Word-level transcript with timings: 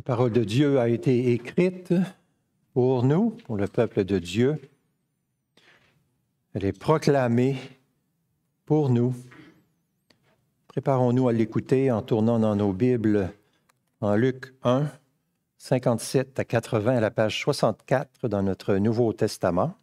La 0.00 0.02
parole 0.02 0.32
de 0.32 0.44
Dieu 0.44 0.80
a 0.80 0.88
été 0.88 1.30
écrite 1.30 1.92
pour 2.72 3.02
nous, 3.02 3.32
pour 3.44 3.58
le 3.58 3.66
peuple 3.66 4.02
de 4.04 4.18
Dieu. 4.18 4.58
Elle 6.54 6.64
est 6.64 6.72
proclamée 6.72 7.58
pour 8.64 8.88
nous. 8.88 9.14
Préparons-nous 10.68 11.28
à 11.28 11.34
l'écouter 11.34 11.92
en 11.92 12.00
tournant 12.00 12.38
dans 12.38 12.56
nos 12.56 12.72
Bibles 12.72 13.30
en 14.00 14.16
Luc 14.16 14.54
1, 14.62 14.86
57 15.58 16.38
à 16.38 16.46
80 16.46 16.96
à 16.96 17.00
la 17.00 17.10
page 17.10 17.38
64 17.38 18.26
dans 18.26 18.42
notre 18.42 18.76
Nouveau 18.76 19.12
Testament. 19.12 19.74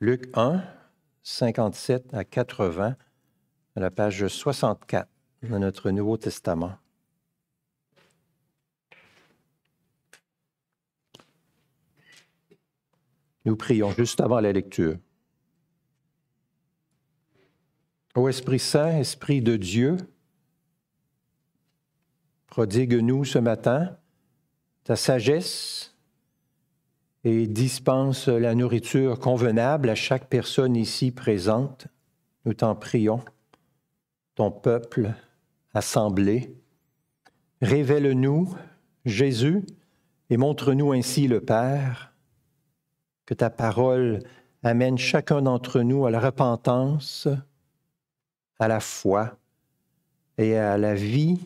Luc 0.00 0.28
1, 0.34 0.64
57 1.22 2.12
à 2.12 2.24
80 2.24 2.96
à 3.76 3.80
la 3.80 3.92
page 3.92 4.26
64 4.26 5.08
dans 5.48 5.60
notre 5.60 5.92
Nouveau 5.92 6.16
Testament. 6.16 6.72
Nous 13.44 13.56
prions 13.56 13.90
juste 13.92 14.20
avant 14.20 14.40
la 14.40 14.52
lecture. 14.52 14.96
Ô 18.14 18.28
Esprit 18.28 18.58
Saint, 18.58 18.98
Esprit 18.98 19.40
de 19.40 19.56
Dieu, 19.56 19.96
prodigue-nous 22.48 23.24
ce 23.24 23.38
matin 23.38 23.96
ta 24.84 24.96
sagesse 24.96 25.94
et 27.22 27.46
dispense 27.46 28.28
la 28.28 28.54
nourriture 28.54 29.18
convenable 29.18 29.90
à 29.90 29.94
chaque 29.94 30.28
personne 30.28 30.74
ici 30.74 31.12
présente. 31.12 31.86
Nous 32.44 32.54
t'en 32.54 32.74
prions, 32.74 33.20
ton 34.34 34.50
peuple 34.50 35.14
assemblé. 35.74 36.54
Révèle-nous 37.62 38.54
Jésus 39.04 39.64
et 40.30 40.36
montre-nous 40.36 40.92
ainsi 40.92 41.28
le 41.28 41.40
Père 41.40 42.09
que 43.30 43.34
ta 43.34 43.48
parole 43.48 44.24
amène 44.64 44.98
chacun 44.98 45.40
d'entre 45.40 45.82
nous 45.82 46.04
à 46.04 46.10
la 46.10 46.18
repentance, 46.18 47.28
à 48.58 48.66
la 48.66 48.80
foi 48.80 49.38
et 50.36 50.56
à 50.56 50.76
la 50.76 50.96
vie 50.96 51.38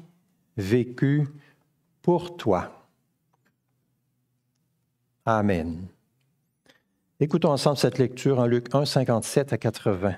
vécue 0.56 1.28
pour 2.00 2.38
toi. 2.38 2.88
Amen. 5.26 5.86
Écoutons 7.20 7.50
ensemble 7.50 7.76
cette 7.76 7.98
lecture 7.98 8.38
en 8.38 8.46
Luc 8.46 8.74
1, 8.74 8.86
57 8.86 9.52
à 9.52 9.58
80. 9.58 10.14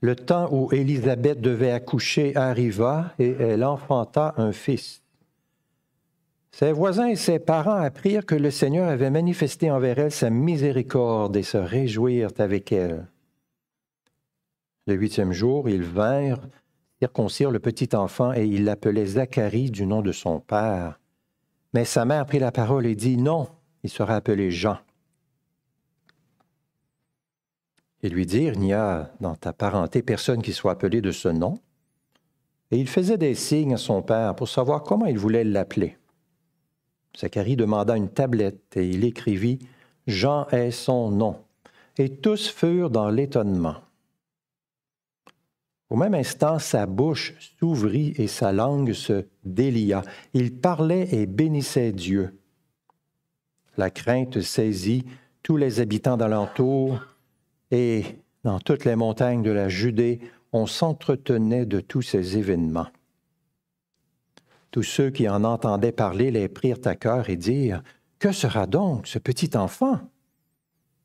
Le 0.00 0.14
temps 0.14 0.48
où 0.52 0.72
Élisabeth 0.72 1.40
devait 1.40 1.72
accoucher 1.72 2.36
arriva 2.36 3.12
et 3.18 3.32
elle 3.32 3.64
enfanta 3.64 4.32
un 4.36 4.52
fils. 4.52 5.02
Ses 6.52 6.72
voisins 6.72 7.06
et 7.06 7.16
ses 7.16 7.38
parents 7.38 7.80
apprirent 7.80 8.26
que 8.26 8.34
le 8.34 8.50
Seigneur 8.50 8.88
avait 8.88 9.10
manifesté 9.10 9.70
envers 9.70 9.98
elle 9.98 10.12
sa 10.12 10.30
miséricorde 10.30 11.36
et 11.36 11.42
se 11.42 11.56
réjouirent 11.56 12.32
avec 12.38 12.72
elle. 12.72 13.06
Le 14.86 14.94
huitième 14.94 15.32
jour, 15.32 15.68
ils 15.68 15.82
vinrent 15.82 16.40
circoncire 16.98 17.50
le 17.50 17.60
petit 17.60 17.94
enfant 17.94 18.32
et 18.34 18.44
ils 18.44 18.64
l'appelaient 18.64 19.06
Zacharie 19.06 19.70
du 19.70 19.86
nom 19.86 20.02
de 20.02 20.12
son 20.12 20.40
père. 20.40 20.98
Mais 21.72 21.84
sa 21.84 22.04
mère 22.04 22.26
prit 22.26 22.40
la 22.40 22.52
parole 22.52 22.86
et 22.86 22.96
dit, 22.96 23.16
Non, 23.16 23.48
il 23.84 23.90
sera 23.90 24.16
appelé 24.16 24.50
Jean. 24.50 24.78
Ils 28.02 28.12
lui 28.12 28.26
dirent, 28.26 28.54
Il 28.54 28.60
n'y 28.60 28.72
a 28.72 29.12
dans 29.20 29.36
ta 29.36 29.52
parenté 29.52 30.02
personne 30.02 30.42
qui 30.42 30.52
soit 30.52 30.72
appelé 30.72 31.00
de 31.00 31.12
ce 31.12 31.28
nom. 31.28 31.58
Et 32.70 32.78
il 32.78 32.88
faisait 32.88 33.18
des 33.18 33.34
signes 33.34 33.74
à 33.74 33.78
son 33.78 34.02
père 34.02 34.34
pour 34.34 34.48
savoir 34.48 34.82
comment 34.82 35.06
il 35.06 35.18
voulait 35.18 35.44
l'appeler. 35.44 35.96
Zacharie 37.18 37.56
demanda 37.56 37.96
une 37.96 38.08
tablette 38.08 38.76
et 38.76 38.88
il 38.88 39.04
écrivit 39.04 39.58
Jean 40.06 40.46
est 40.48 40.70
son 40.70 41.10
nom. 41.10 41.36
Et 41.98 42.08
tous 42.08 42.48
furent 42.48 42.90
dans 42.90 43.10
l'étonnement. 43.10 43.76
Au 45.90 45.96
même 45.96 46.14
instant, 46.14 46.58
sa 46.58 46.86
bouche 46.86 47.34
s'ouvrit 47.58 48.14
et 48.16 48.28
sa 48.28 48.52
langue 48.52 48.92
se 48.92 49.26
délia. 49.44 50.02
Il 50.34 50.54
parlait 50.54 51.08
et 51.12 51.26
bénissait 51.26 51.92
Dieu. 51.92 52.38
La 53.76 53.90
crainte 53.90 54.40
saisit 54.40 55.04
tous 55.42 55.56
les 55.56 55.80
habitants 55.80 56.16
d'alentour 56.16 57.00
et 57.70 58.04
dans 58.44 58.60
toutes 58.60 58.84
les 58.84 58.96
montagnes 58.96 59.42
de 59.42 59.50
la 59.50 59.68
Judée, 59.68 60.20
on 60.52 60.66
s'entretenait 60.66 61.66
de 61.66 61.80
tous 61.80 62.02
ces 62.02 62.38
événements. 62.38 62.88
Tous 64.70 64.82
ceux 64.82 65.10
qui 65.10 65.28
en 65.28 65.44
entendaient 65.44 65.92
parler 65.92 66.30
les 66.30 66.48
prirent 66.48 66.78
à 66.84 66.94
cœur 66.94 67.28
et 67.28 67.36
dirent, 67.36 67.82
Que 68.18 68.32
sera 68.32 68.66
donc 68.66 69.06
ce 69.06 69.18
petit 69.18 69.56
enfant 69.56 70.00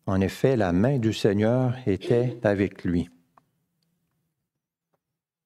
En 0.06 0.22
effet, 0.22 0.56
la 0.56 0.72
main 0.72 1.00
du 1.00 1.14
Seigneur 1.14 1.76
était 1.88 2.38
avec 2.44 2.84
lui. 2.84 3.10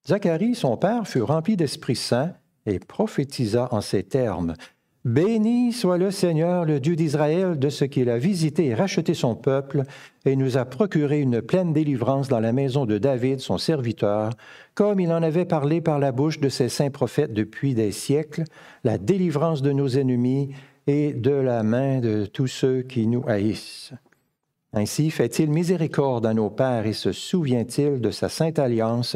Zacharie, 0.07 0.55
son 0.55 0.75
père, 0.75 1.07
fut 1.07 1.21
rempli 1.21 1.55
d'Esprit 1.55 1.95
Saint 1.95 2.33
et 2.65 2.79
prophétisa 2.79 3.67
en 3.71 3.81
ces 3.81 4.03
termes. 4.03 4.55
Béni 5.05 5.71
soit 5.71 5.97
le 5.97 6.11
Seigneur, 6.11 6.65
le 6.65 6.81
Dieu 6.81 6.97
d'Israël, 6.97 7.57
de 7.57 7.69
ce 7.69 7.85
qu'il 7.85 8.09
a 8.09 8.17
visité 8.17 8.65
et 8.65 8.75
racheté 8.75 9.13
son 9.13 9.33
peuple, 9.33 9.83
et 10.25 10.35
nous 10.35 10.57
a 10.57 10.65
procuré 10.65 11.21
une 11.21 11.41
pleine 11.41 11.71
délivrance 11.71 12.27
dans 12.27 12.41
la 12.41 12.51
maison 12.51 12.85
de 12.85 12.97
David, 12.97 13.39
son 13.39 13.57
serviteur, 13.57 14.33
comme 14.75 14.99
il 14.99 15.13
en 15.13 15.23
avait 15.23 15.45
parlé 15.45 15.79
par 15.79 15.99
la 15.99 16.11
bouche 16.11 16.41
de 16.41 16.49
ses 16.49 16.67
saints 16.67 16.89
prophètes 16.89 17.33
depuis 17.33 17.73
des 17.75 17.93
siècles, 17.93 18.43
la 18.83 18.97
délivrance 18.97 19.61
de 19.61 19.71
nos 19.71 19.87
ennemis 19.87 20.49
et 20.85 21.13
de 21.13 21.31
la 21.31 21.63
main 21.63 22.01
de 22.01 22.25
tous 22.25 22.47
ceux 22.47 22.81
qui 22.81 23.07
nous 23.07 23.23
haïssent. 23.25 23.93
Ainsi 24.73 25.11
fait-il 25.11 25.49
miséricorde 25.49 26.25
à 26.25 26.33
nos 26.33 26.49
pères 26.49 26.85
et 26.85 26.93
se 26.93 27.13
souvient-il 27.13 28.01
de 28.01 28.11
sa 28.11 28.27
sainte 28.27 28.59
alliance, 28.59 29.15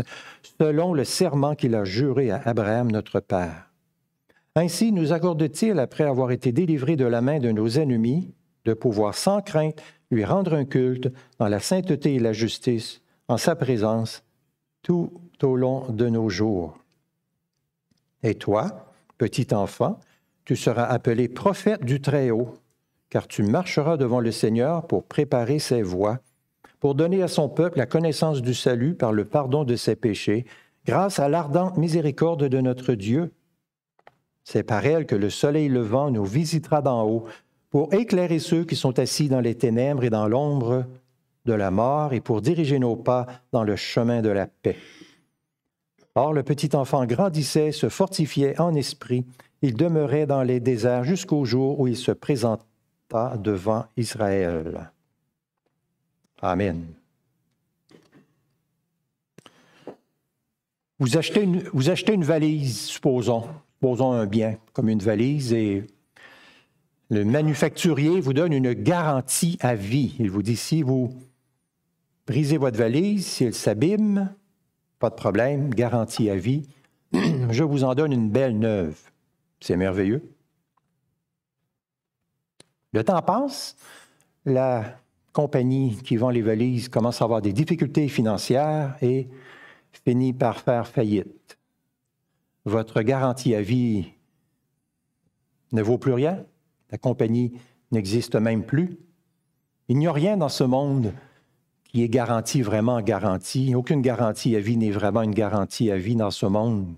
selon 0.61 0.93
le 0.93 1.03
serment 1.03 1.55
qu'il 1.55 1.75
a 1.75 1.83
juré 1.83 2.31
à 2.31 2.41
Abraham 2.45 2.89
notre 2.89 3.19
Père. 3.19 3.72
Ainsi 4.55 4.91
nous 4.91 5.13
accorde-t-il, 5.13 5.79
après 5.79 6.03
avoir 6.03 6.31
été 6.31 6.51
délivrés 6.51 6.95
de 6.95 7.05
la 7.05 7.21
main 7.21 7.39
de 7.39 7.51
nos 7.51 7.67
ennemis, 7.67 8.33
de 8.65 8.73
pouvoir 8.73 9.15
sans 9.15 9.41
crainte 9.41 9.81
lui 10.11 10.23
rendre 10.23 10.53
un 10.53 10.65
culte 10.65 11.11
dans 11.39 11.47
la 11.47 11.59
sainteté 11.59 12.15
et 12.15 12.19
la 12.19 12.33
justice, 12.33 13.01
en 13.27 13.37
sa 13.37 13.55
présence, 13.55 14.23
tout 14.83 15.11
au 15.41 15.55
long 15.55 15.89
de 15.89 16.07
nos 16.07 16.29
jours. 16.29 16.77
Et 18.21 18.35
toi, 18.35 18.93
petit 19.17 19.53
enfant, 19.55 19.99
tu 20.45 20.55
seras 20.55 20.85
appelé 20.85 21.27
prophète 21.27 21.83
du 21.83 21.99
Très-Haut, 21.99 22.53
car 23.09 23.27
tu 23.27 23.41
marcheras 23.41 23.97
devant 23.97 24.19
le 24.19 24.31
Seigneur 24.31 24.85
pour 24.85 25.03
préparer 25.03 25.57
ses 25.57 25.81
voies, 25.81 26.19
pour 26.79 26.93
donner 26.93 27.23
à 27.23 27.27
son 27.27 27.49
peuple 27.49 27.79
la 27.79 27.85
connaissance 27.85 28.41
du 28.41 28.53
salut 28.53 28.93
par 28.93 29.13
le 29.13 29.25
pardon 29.25 29.63
de 29.63 29.75
ses 29.75 29.95
péchés, 29.95 30.45
grâce 30.85 31.17
à 31.17 31.27
l'ardente 31.27 31.77
miséricorde 31.77 32.43
de 32.47 32.61
notre 32.61 32.93
Dieu 32.93 33.31
c'est 34.43 34.63
par 34.63 34.85
elle 34.85 35.05
que 35.05 35.15
le 35.15 35.29
soleil 35.29 35.69
levant 35.69 36.11
nous 36.11 36.25
visitera 36.25 36.81
d'en 36.81 37.07
haut 37.07 37.25
pour 37.69 37.93
éclairer 37.93 38.39
ceux 38.39 38.65
qui 38.65 38.75
sont 38.75 38.99
assis 38.99 39.29
dans 39.29 39.39
les 39.39 39.55
ténèbres 39.55 40.03
et 40.03 40.09
dans 40.09 40.27
l'ombre 40.27 40.85
de 41.45 41.53
la 41.53 41.71
mort 41.71 42.13
et 42.13 42.21
pour 42.21 42.41
diriger 42.41 42.79
nos 42.79 42.95
pas 42.95 43.25
dans 43.51 43.63
le 43.63 43.75
chemin 43.75 44.21
de 44.21 44.29
la 44.29 44.47
paix. 44.47 44.77
Or, 46.15 46.33
le 46.33 46.43
petit 46.43 46.75
enfant 46.75 47.05
grandissait, 47.05 47.71
se 47.71 47.89
fortifiait 47.89 48.59
en 48.61 48.75
esprit, 48.75 49.25
il 49.61 49.75
demeurait 49.75 50.27
dans 50.27 50.43
les 50.43 50.59
déserts 50.59 51.03
jusqu'au 51.03 51.45
jour 51.45 51.79
où 51.79 51.87
il 51.87 51.97
se 51.97 52.11
présenta 52.11 52.63
devant 53.37 53.85
Israël. 53.97 54.91
Amen. 56.41 56.85
Vous 60.99 61.17
achetez 61.17 61.43
une, 61.43 62.23
valise, 62.23 62.81
supposons 62.81 63.47
posons 63.83 64.13
un 64.13 64.25
bien 64.25 64.55
comme 64.71 64.87
une 64.87 65.01
valise 65.01 65.51
et 65.51 65.85
le 67.09 67.25
manufacturier 67.25 68.21
vous 68.21 68.31
donne 68.31 68.53
une 68.53 68.71
garantie 68.71 69.57
à 69.59 69.75
vie. 69.75 70.15
Il 70.19 70.31
vous 70.31 70.41
dit 70.41 70.55
si 70.55 70.83
vous 70.83 71.13
brisez 72.25 72.57
votre 72.57 72.77
valise, 72.77 73.27
si 73.27 73.43
elle 73.43 73.53
s'abîme, 73.53 74.33
pas 74.99 75.09
de 75.09 75.15
problème, 75.15 75.69
garantie 75.73 76.29
à 76.29 76.37
vie. 76.37 76.65
Je 77.49 77.63
vous 77.65 77.83
en 77.83 77.93
donne 77.93 78.13
une 78.13 78.29
belle 78.29 78.57
neuve. 78.57 78.97
C'est 79.59 79.75
merveilleux. 79.75 80.33
Le 82.93 83.03
temps 83.03 83.21
passe, 83.21 83.75
la 84.45 84.97
compagnie 85.33 85.97
qui 86.05 86.15
vend 86.15 86.29
les 86.29 86.41
valises 86.41 86.87
commence 86.87 87.21
à 87.21 87.25
avoir 87.25 87.41
des 87.41 87.51
difficultés 87.51 88.07
financières 88.07 88.95
et 89.01 89.27
finit 90.05 90.31
par 90.31 90.61
faire 90.61 90.87
faillite 90.87 91.57
votre 92.65 93.01
garantie 93.01 93.55
à 93.55 93.61
vie 93.61 94.13
ne 95.71 95.81
vaut 95.81 95.97
plus 95.97 96.13
rien, 96.13 96.45
la 96.91 96.97
compagnie 96.97 97.53
n'existe 97.91 98.35
même 98.35 98.63
plus. 98.63 98.97
Il 99.89 99.97
n'y 99.97 100.07
a 100.07 100.11
rien 100.11 100.37
dans 100.37 100.49
ce 100.49 100.63
monde 100.63 101.13
qui 101.83 102.03
est 102.03 102.09
garantie 102.09 102.61
vraiment 102.61 103.01
garantie. 103.01 103.75
Aucune 103.75 104.01
garantie 104.01 104.55
à 104.55 104.59
vie 104.59 104.77
n'est 104.77 104.91
vraiment 104.91 105.21
une 105.21 105.33
garantie 105.33 105.91
à 105.91 105.97
vie 105.97 106.15
dans 106.15 106.31
ce 106.31 106.45
monde. 106.45 106.95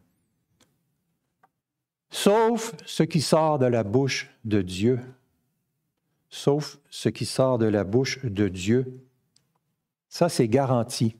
Sauf 2.09 2.73
ce 2.85 3.03
qui 3.03 3.21
sort 3.21 3.59
de 3.59 3.65
la 3.65 3.83
bouche 3.83 4.29
de 4.45 4.61
Dieu. 4.61 4.99
Sauf 6.29 6.79
ce 6.89 7.09
qui 7.09 7.25
sort 7.25 7.57
de 7.57 7.65
la 7.65 7.83
bouche 7.83 8.23
de 8.25 8.47
Dieu. 8.47 9.05
Ça, 10.07 10.29
c'est 10.29 10.47
garanti 10.47 11.17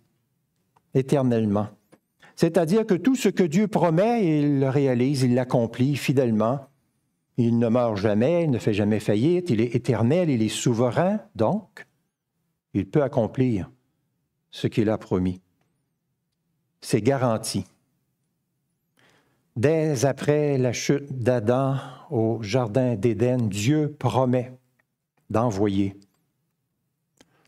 éternellement. 0.93 1.67
C'est-à-dire 2.35 2.85
que 2.85 2.95
tout 2.95 3.15
ce 3.15 3.29
que 3.29 3.43
Dieu 3.43 3.67
promet, 3.67 4.39
il 4.39 4.59
le 4.59 4.69
réalise, 4.69 5.23
il 5.23 5.35
l'accomplit 5.35 5.95
fidèlement. 5.95 6.67
Il 7.37 7.59
ne 7.59 7.67
meurt 7.67 7.97
jamais, 7.97 8.43
il 8.43 8.51
ne 8.51 8.59
fait 8.59 8.73
jamais 8.73 8.99
faillite, 8.99 9.49
il 9.49 9.61
est 9.61 9.75
éternel, 9.75 10.29
il 10.29 10.41
est 10.41 10.49
souverain, 10.49 11.19
donc 11.35 11.85
il 12.73 12.85
peut 12.89 13.03
accomplir 13.03 13.69
ce 14.51 14.67
qu'il 14.67 14.89
a 14.89 14.97
promis. 14.97 15.41
C'est 16.81 17.01
garanti. 17.01 17.65
Dès 19.55 20.05
après 20.05 20.57
la 20.57 20.73
chute 20.73 21.11
d'Adam 21.11 21.77
au 22.09 22.41
Jardin 22.41 22.95
d'Éden, 22.95 23.47
Dieu 23.47 23.95
promet 23.97 24.53
d'envoyer 25.29 25.97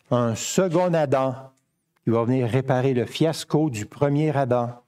un 0.10 0.36
second 0.36 0.94
Adam 0.94 1.52
qui 2.08 2.12
va 2.12 2.24
venir 2.24 2.48
réparer 2.48 2.94
le 2.94 3.06
fiasco 3.06 3.70
du 3.70 3.86
premier 3.86 4.34
Adam. 4.34 4.82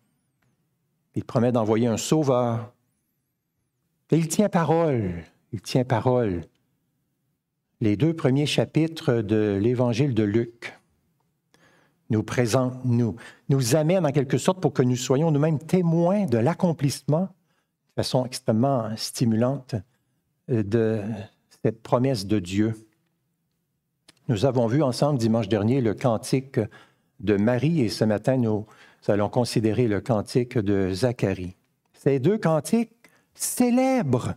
Il 1.15 1.25
promet 1.25 1.51
d'envoyer 1.51 1.87
un 1.87 1.97
sauveur. 1.97 2.71
Et 4.09 4.15
il 4.15 4.29
tient 4.29 4.47
parole, 4.47 5.25
il 5.51 5.61
tient 5.61 5.83
parole. 5.83 6.45
Les 7.81 7.97
deux 7.97 8.15
premiers 8.15 8.45
chapitres 8.45 9.15
de 9.15 9.59
l'Évangile 9.61 10.13
de 10.13 10.23
Luc 10.23 10.79
nous 12.09 12.23
présentent, 12.23 12.85
nous, 12.85 13.17
nous 13.49 13.75
amènent 13.75 14.05
en 14.05 14.13
quelque 14.13 14.37
sorte 14.37 14.61
pour 14.61 14.71
que 14.71 14.81
nous 14.81 14.95
soyons 14.95 15.29
nous-mêmes 15.29 15.59
témoins 15.59 16.25
de 16.25 16.37
l'accomplissement 16.37 17.23
de 17.23 17.93
façon 17.97 18.25
extrêmement 18.25 18.95
stimulante 18.95 19.75
de 20.47 21.01
cette 21.61 21.83
promesse 21.83 22.25
de 22.25 22.39
Dieu. 22.39 22.75
Nous 24.29 24.45
avons 24.45 24.67
vu 24.67 24.81
ensemble 24.81 25.19
dimanche 25.19 25.49
dernier 25.49 25.81
le 25.81 25.93
cantique 25.93 26.61
de 27.19 27.35
Marie 27.35 27.81
et 27.81 27.89
ce 27.89 28.05
matin, 28.05 28.37
nous 28.37 28.65
allons 29.07 29.29
considérer 29.29 29.87
le 29.87 30.01
cantique 30.01 30.57
de 30.57 30.91
Zacharie. 30.93 31.55
Ces 31.93 32.19
deux 32.19 32.37
cantiques 32.37 32.93
célèbrent 33.33 34.35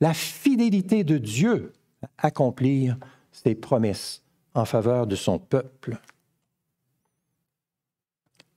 la 0.00 0.14
fidélité 0.14 1.04
de 1.04 1.18
Dieu 1.18 1.72
à 2.02 2.26
accomplir 2.26 2.96
ses 3.32 3.54
promesses 3.54 4.22
en 4.54 4.64
faveur 4.64 5.06
de 5.06 5.16
son 5.16 5.38
peuple. 5.38 5.98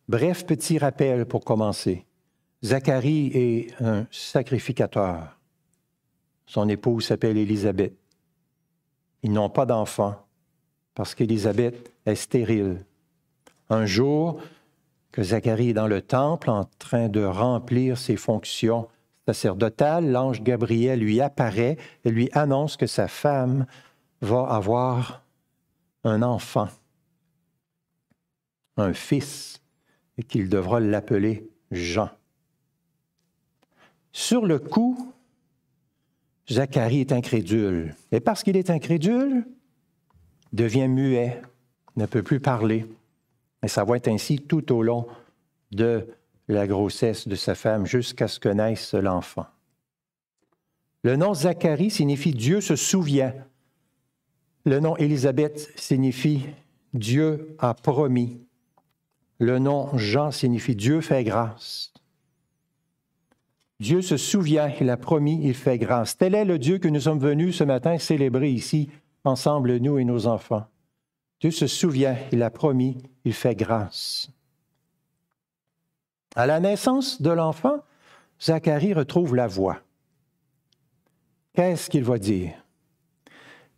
Bref, 0.08 0.46
petit 0.46 0.78
rappel 0.78 1.26
pour 1.26 1.44
commencer. 1.44 2.06
Zacharie 2.64 3.28
est 3.34 3.82
un 3.82 4.08
sacrificateur. 4.10 5.38
Son 6.46 6.70
épouse 6.70 7.08
s'appelle 7.08 7.38
Élisabeth. 7.38 7.96
Ils 9.22 9.32
n'ont 9.32 9.50
pas 9.50 9.66
d'enfant 9.66 10.16
parce 10.96 11.14
qu'Élisabeth 11.14 11.92
est 12.06 12.16
stérile. 12.16 12.86
Un 13.69 13.86
jour 13.86 14.42
que 15.12 15.24
Zacharie 15.24 15.69
est 15.69 15.74
dans 15.74 15.88
le 15.88 16.02
temple 16.02 16.50
en 16.50 16.66
train 16.80 17.10
de 17.10 17.24
remplir 17.24 17.98
ses 17.98 18.16
fonctions 18.16 18.88
sacerdotales, 19.25 20.10
l'ange 20.12 20.42
Gabriel 20.42 21.00
lui 21.00 21.19
apparaît 21.19 21.78
et 22.06 22.12
lui 22.12 22.30
annonce 22.31 22.78
que 22.78 22.88
sa 22.88 23.08
femme 23.08 23.66
va 24.22 24.44
avoir 24.44 25.24
un 26.04 26.22
enfant, 26.22 26.69
un 28.78 28.94
fils, 28.94 29.62
et 30.18 30.24
qu'il 30.24 30.50
devra 30.50 30.80
l'appeler 30.80 31.50
Jean. 31.72 32.10
Sur 34.12 34.46
le 34.46 34.60
coup, 34.60 35.14
Zacharie 36.50 37.02
est 37.02 37.12
incrédule. 37.12 37.96
Et 38.12 38.19
parce 38.19 38.44
qu'il 38.44 38.58
est 38.58 38.69
incrédule, 38.69 39.46
devient 40.54 40.88
muet, 40.88 41.42
ne 41.98 42.06
peut 42.06 42.24
plus 42.24 42.40
parler. 42.40 42.86
Et 43.63 43.68
ça 43.68 43.83
va 43.83 43.98
être 43.98 44.07
ainsi 44.07 44.39
tout 44.39 44.71
au 44.74 44.83
long 44.83 45.07
de 45.71 46.07
la 46.48 46.68
grossesse 46.68 47.27
de 47.27 47.36
sa 47.36 47.56
femme 47.56 47.86
jusqu'à 47.86 48.27
ce 48.27 48.39
que 48.39 48.50
naisse 48.50 48.94
l'enfant. 48.94 49.48
Le 51.04 51.15
nom 51.15 51.33
Zacharie 51.33 51.92
signifie 51.92 52.31
Dieu 52.31 52.62
se 52.62 52.75
souvient. 52.75 53.33
Le 54.65 54.80
nom 54.80 54.95
Élisabeth 54.98 55.71
signifie 55.75 56.45
Dieu 56.94 57.56
a 57.59 57.74
promis. 57.74 58.42
Le 59.39 59.59
nom 59.59 59.95
Jean 59.98 60.31
signifie 60.31 60.75
Dieu 60.75 61.01
fait 61.01 61.24
grâce. 61.24 61.94
Dieu 63.80 64.01
se 64.01 64.18
souvient, 64.18 64.71
il 64.81 64.89
a 64.89 64.98
promis, 64.98 65.39
il 65.44 65.54
fait 65.54 65.77
grâce. 65.77 66.18
Tel 66.18 66.33
est 66.33 66.45
le 66.45 66.57
Dieu 66.57 66.80
que 66.80 66.88
nous 66.88 67.01
sommes 67.01 67.19
venus 67.19 67.57
ce 67.57 67.63
matin 67.63 68.00
célébrer 68.00 68.50
ici, 68.50 68.89
ensemble, 69.24 69.77
nous 69.77 70.00
et 70.00 70.04
nos 70.04 70.25
enfants. 70.25 70.65
Dieu 71.39 71.51
se 71.51 71.68
souvient, 71.68 72.18
il 72.31 72.42
a 72.42 72.50
promis, 72.50 72.98
il 73.24 73.34
fait 73.34 73.56
grâce. 73.56 74.31
À 76.36 76.45
la 76.45 76.60
naissance 76.60 77.22
de 77.22 77.30
l'enfant, 77.30 77.84
Zacharie 78.42 78.94
retrouve 78.94 79.36
la 79.36 79.48
voix. 79.48 79.81
Qu'est-ce 81.54 81.89
qu'il 81.89 82.04
va 82.04 82.18
dire? 82.19 82.54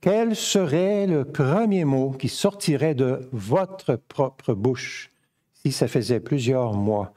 Quel 0.01 0.35
serait 0.35 1.07
le 1.07 1.25
premier 1.25 1.83
mot 1.83 2.11
qui 2.11 2.29
sortirait 2.29 2.95
de 2.95 3.27
votre 3.33 3.95
propre 3.95 4.53
bouche 4.53 5.11
si 5.53 5.73
ça 5.73 5.89
faisait 5.89 6.21
plusieurs 6.21 6.73
mois 6.73 7.13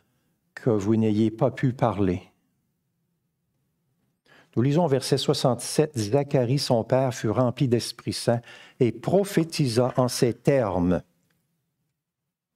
que 0.54 0.70
vous 0.70 0.96
n'ayez 0.96 1.30
pas 1.30 1.52
pu 1.52 1.72
parler? 1.72 2.31
Nous 4.54 4.62
lisons 4.62 4.86
verset 4.86 5.16
67, 5.16 5.98
Zacharie, 5.98 6.58
son 6.58 6.84
père, 6.84 7.14
fut 7.14 7.30
rempli 7.30 7.68
d'Esprit 7.68 8.12
Saint 8.12 8.40
et 8.80 8.92
prophétisa 8.92 9.94
en 9.96 10.08
ces 10.08 10.34
termes. 10.34 11.00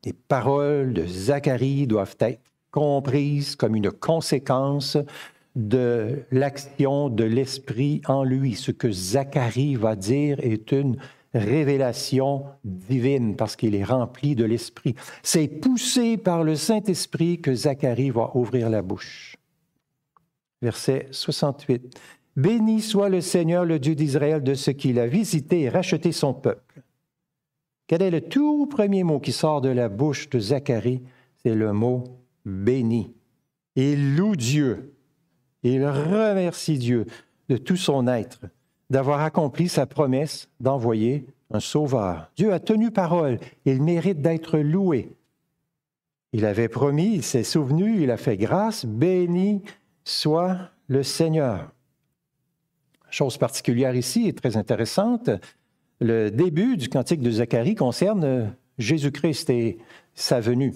Les 0.04 0.12
paroles 0.12 0.92
de 0.92 1.06
Zacharie 1.06 1.86
doivent 1.86 2.16
être 2.20 2.42
comprises 2.70 3.56
comme 3.56 3.74
une 3.74 3.90
conséquence 3.90 4.98
de 5.54 6.24
l'action 6.30 7.08
de 7.08 7.24
l'Esprit 7.24 8.02
en 8.06 8.24
lui. 8.24 8.54
Ce 8.56 8.72
que 8.72 8.92
Zacharie 8.92 9.76
va 9.76 9.96
dire 9.96 10.38
est 10.40 10.72
une 10.72 10.98
révélation 11.32 12.44
divine 12.62 13.36
parce 13.36 13.56
qu'il 13.56 13.74
est 13.74 13.84
rempli 13.84 14.34
de 14.34 14.44
l'Esprit. 14.44 14.94
C'est 15.22 15.48
poussé 15.48 16.18
par 16.18 16.44
le 16.44 16.56
Saint-Esprit 16.56 17.40
que 17.40 17.54
Zacharie 17.54 18.10
va 18.10 18.32
ouvrir 18.34 18.68
la 18.68 18.82
bouche 18.82 19.38
verset 20.62 21.08
68. 21.10 21.98
Béni 22.36 22.82
soit 22.82 23.08
le 23.08 23.20
Seigneur, 23.20 23.64
le 23.64 23.78
Dieu 23.78 23.94
d'Israël, 23.94 24.42
de 24.42 24.54
ce 24.54 24.70
qu'il 24.70 24.98
a 24.98 25.06
visité 25.06 25.62
et 25.62 25.68
racheté 25.68 26.12
son 26.12 26.34
peuple. 26.34 26.82
Quel 27.86 28.02
est 28.02 28.10
le 28.10 28.20
tout 28.20 28.66
premier 28.66 29.04
mot 29.04 29.20
qui 29.20 29.32
sort 29.32 29.60
de 29.60 29.68
la 29.68 29.88
bouche 29.88 30.28
de 30.28 30.38
Zacharie? 30.38 31.02
C'est 31.42 31.54
le 31.54 31.72
mot 31.72 32.04
béni. 32.44 33.14
Il 33.76 34.16
loue 34.16 34.36
Dieu. 34.36 34.94
Il 35.62 35.86
remercie 35.86 36.78
Dieu 36.78 37.06
de 37.48 37.56
tout 37.56 37.76
son 37.76 38.06
être, 38.08 38.40
d'avoir 38.90 39.20
accompli 39.20 39.68
sa 39.68 39.86
promesse 39.86 40.48
d'envoyer 40.60 41.26
un 41.50 41.60
sauveur. 41.60 42.30
Dieu 42.36 42.52
a 42.52 42.60
tenu 42.60 42.90
parole. 42.90 43.38
Il 43.64 43.82
mérite 43.82 44.20
d'être 44.20 44.58
loué. 44.58 45.16
Il 46.32 46.44
avait 46.44 46.68
promis, 46.68 47.14
il 47.14 47.22
s'est 47.22 47.44
souvenu, 47.44 48.02
il 48.02 48.10
a 48.10 48.16
fait 48.16 48.36
grâce. 48.36 48.84
Béni 48.84 49.62
soit 50.06 50.56
le 50.86 51.02
Seigneur. 51.02 51.72
Chose 53.10 53.36
particulière 53.36 53.94
ici 53.94 54.28
et 54.28 54.32
très 54.32 54.56
intéressante, 54.56 55.28
le 56.00 56.30
début 56.30 56.76
du 56.76 56.88
cantique 56.88 57.20
de 57.20 57.30
Zacharie 57.30 57.74
concerne 57.74 58.54
Jésus-Christ 58.78 59.50
et 59.50 59.78
sa 60.14 60.40
venue. 60.40 60.74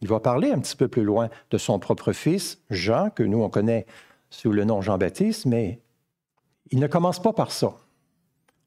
Il 0.00 0.08
va 0.08 0.18
parler 0.18 0.50
un 0.50 0.58
petit 0.58 0.76
peu 0.76 0.88
plus 0.88 1.04
loin 1.04 1.30
de 1.50 1.58
son 1.58 1.78
propre 1.78 2.12
fils, 2.12 2.60
Jean, 2.68 3.10
que 3.10 3.22
nous 3.22 3.40
on 3.40 3.48
connaît 3.48 3.86
sous 4.30 4.50
le 4.50 4.64
nom 4.64 4.82
Jean-Baptiste, 4.82 5.46
mais 5.46 5.80
il 6.70 6.80
ne 6.80 6.88
commence 6.88 7.22
pas 7.22 7.32
par 7.32 7.52
ça. 7.52 7.72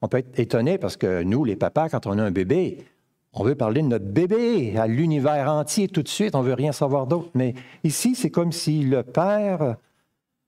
On 0.02 0.08
peut 0.08 0.20
être 0.20 0.40
étonné 0.40 0.78
parce 0.78 0.96
que 0.96 1.24
nous, 1.24 1.44
les 1.44 1.58
papas, 1.58 1.90
quand 1.90 2.08
on 2.08 2.18
a 2.18 2.24
un 2.24 2.32
bébé, 2.32 2.86
on 3.34 3.44
veut 3.44 3.56
parler 3.56 3.82
de 3.82 3.88
notre 3.88 4.06
bébé 4.06 4.78
à 4.78 4.88
l'univers 4.88 5.52
entier 5.52 5.90
tout 5.90 6.04
de 6.04 6.08
suite, 6.08 6.36
on 6.36 6.42
veut 6.42 6.54
rien 6.54 6.72
savoir 6.72 7.06
d'autre. 7.06 7.30
Mais 7.34 7.54
ici, 7.84 8.16
c'est 8.16 8.32
comme 8.32 8.54
si 8.54 8.84
le 8.84 9.04
Père 9.04 9.76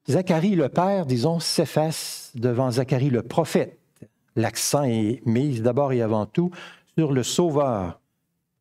Zacharie 0.09 0.55
le 0.55 0.69
Père, 0.69 1.05
disons, 1.05 1.39
s'efface 1.39 2.31
devant 2.35 2.71
Zacharie 2.71 3.09
le 3.09 3.21
prophète. 3.21 3.79
L'accent 4.35 4.83
est 4.83 5.21
mis 5.25 5.59
d'abord 5.61 5.93
et 5.93 6.01
avant 6.01 6.25
tout 6.25 6.51
sur 6.97 7.11
le 7.11 7.23
Sauveur 7.23 7.99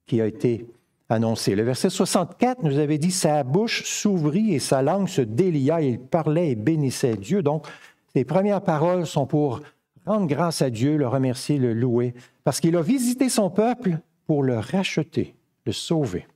qui 0.06 0.20
a 0.20 0.26
été 0.26 0.66
annoncé. 1.08 1.54
Le 1.54 1.62
verset 1.62 1.90
64 1.90 2.62
nous 2.62 2.78
avait 2.78 2.98
dit 2.98 3.10
Sa 3.10 3.42
bouche 3.42 3.84
s'ouvrit 3.84 4.54
et 4.54 4.58
sa 4.58 4.82
langue 4.82 5.08
se 5.08 5.22
délia, 5.22 5.80
il 5.80 5.98
parlait 5.98 6.50
et 6.50 6.56
bénissait 6.56 7.16
Dieu. 7.16 7.42
Donc, 7.42 7.66
ses 8.14 8.24
premières 8.24 8.62
paroles 8.62 9.06
sont 9.06 9.26
pour 9.26 9.60
rendre 10.04 10.26
grâce 10.26 10.62
à 10.62 10.70
Dieu, 10.70 10.96
le 10.96 11.08
remercier, 11.08 11.58
le 11.58 11.72
louer, 11.72 12.14
parce 12.44 12.60
qu'il 12.60 12.76
a 12.76 12.82
visité 12.82 13.28
son 13.28 13.50
peuple 13.50 13.98
pour 14.26 14.42
le 14.42 14.58
racheter, 14.58 15.36
le 15.64 15.72
sauver. 15.72 16.26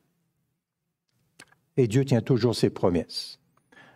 Et 1.76 1.88
Dieu 1.88 2.04
tient 2.04 2.20
toujours 2.20 2.54
ses 2.54 2.70
promesses. 2.70 3.40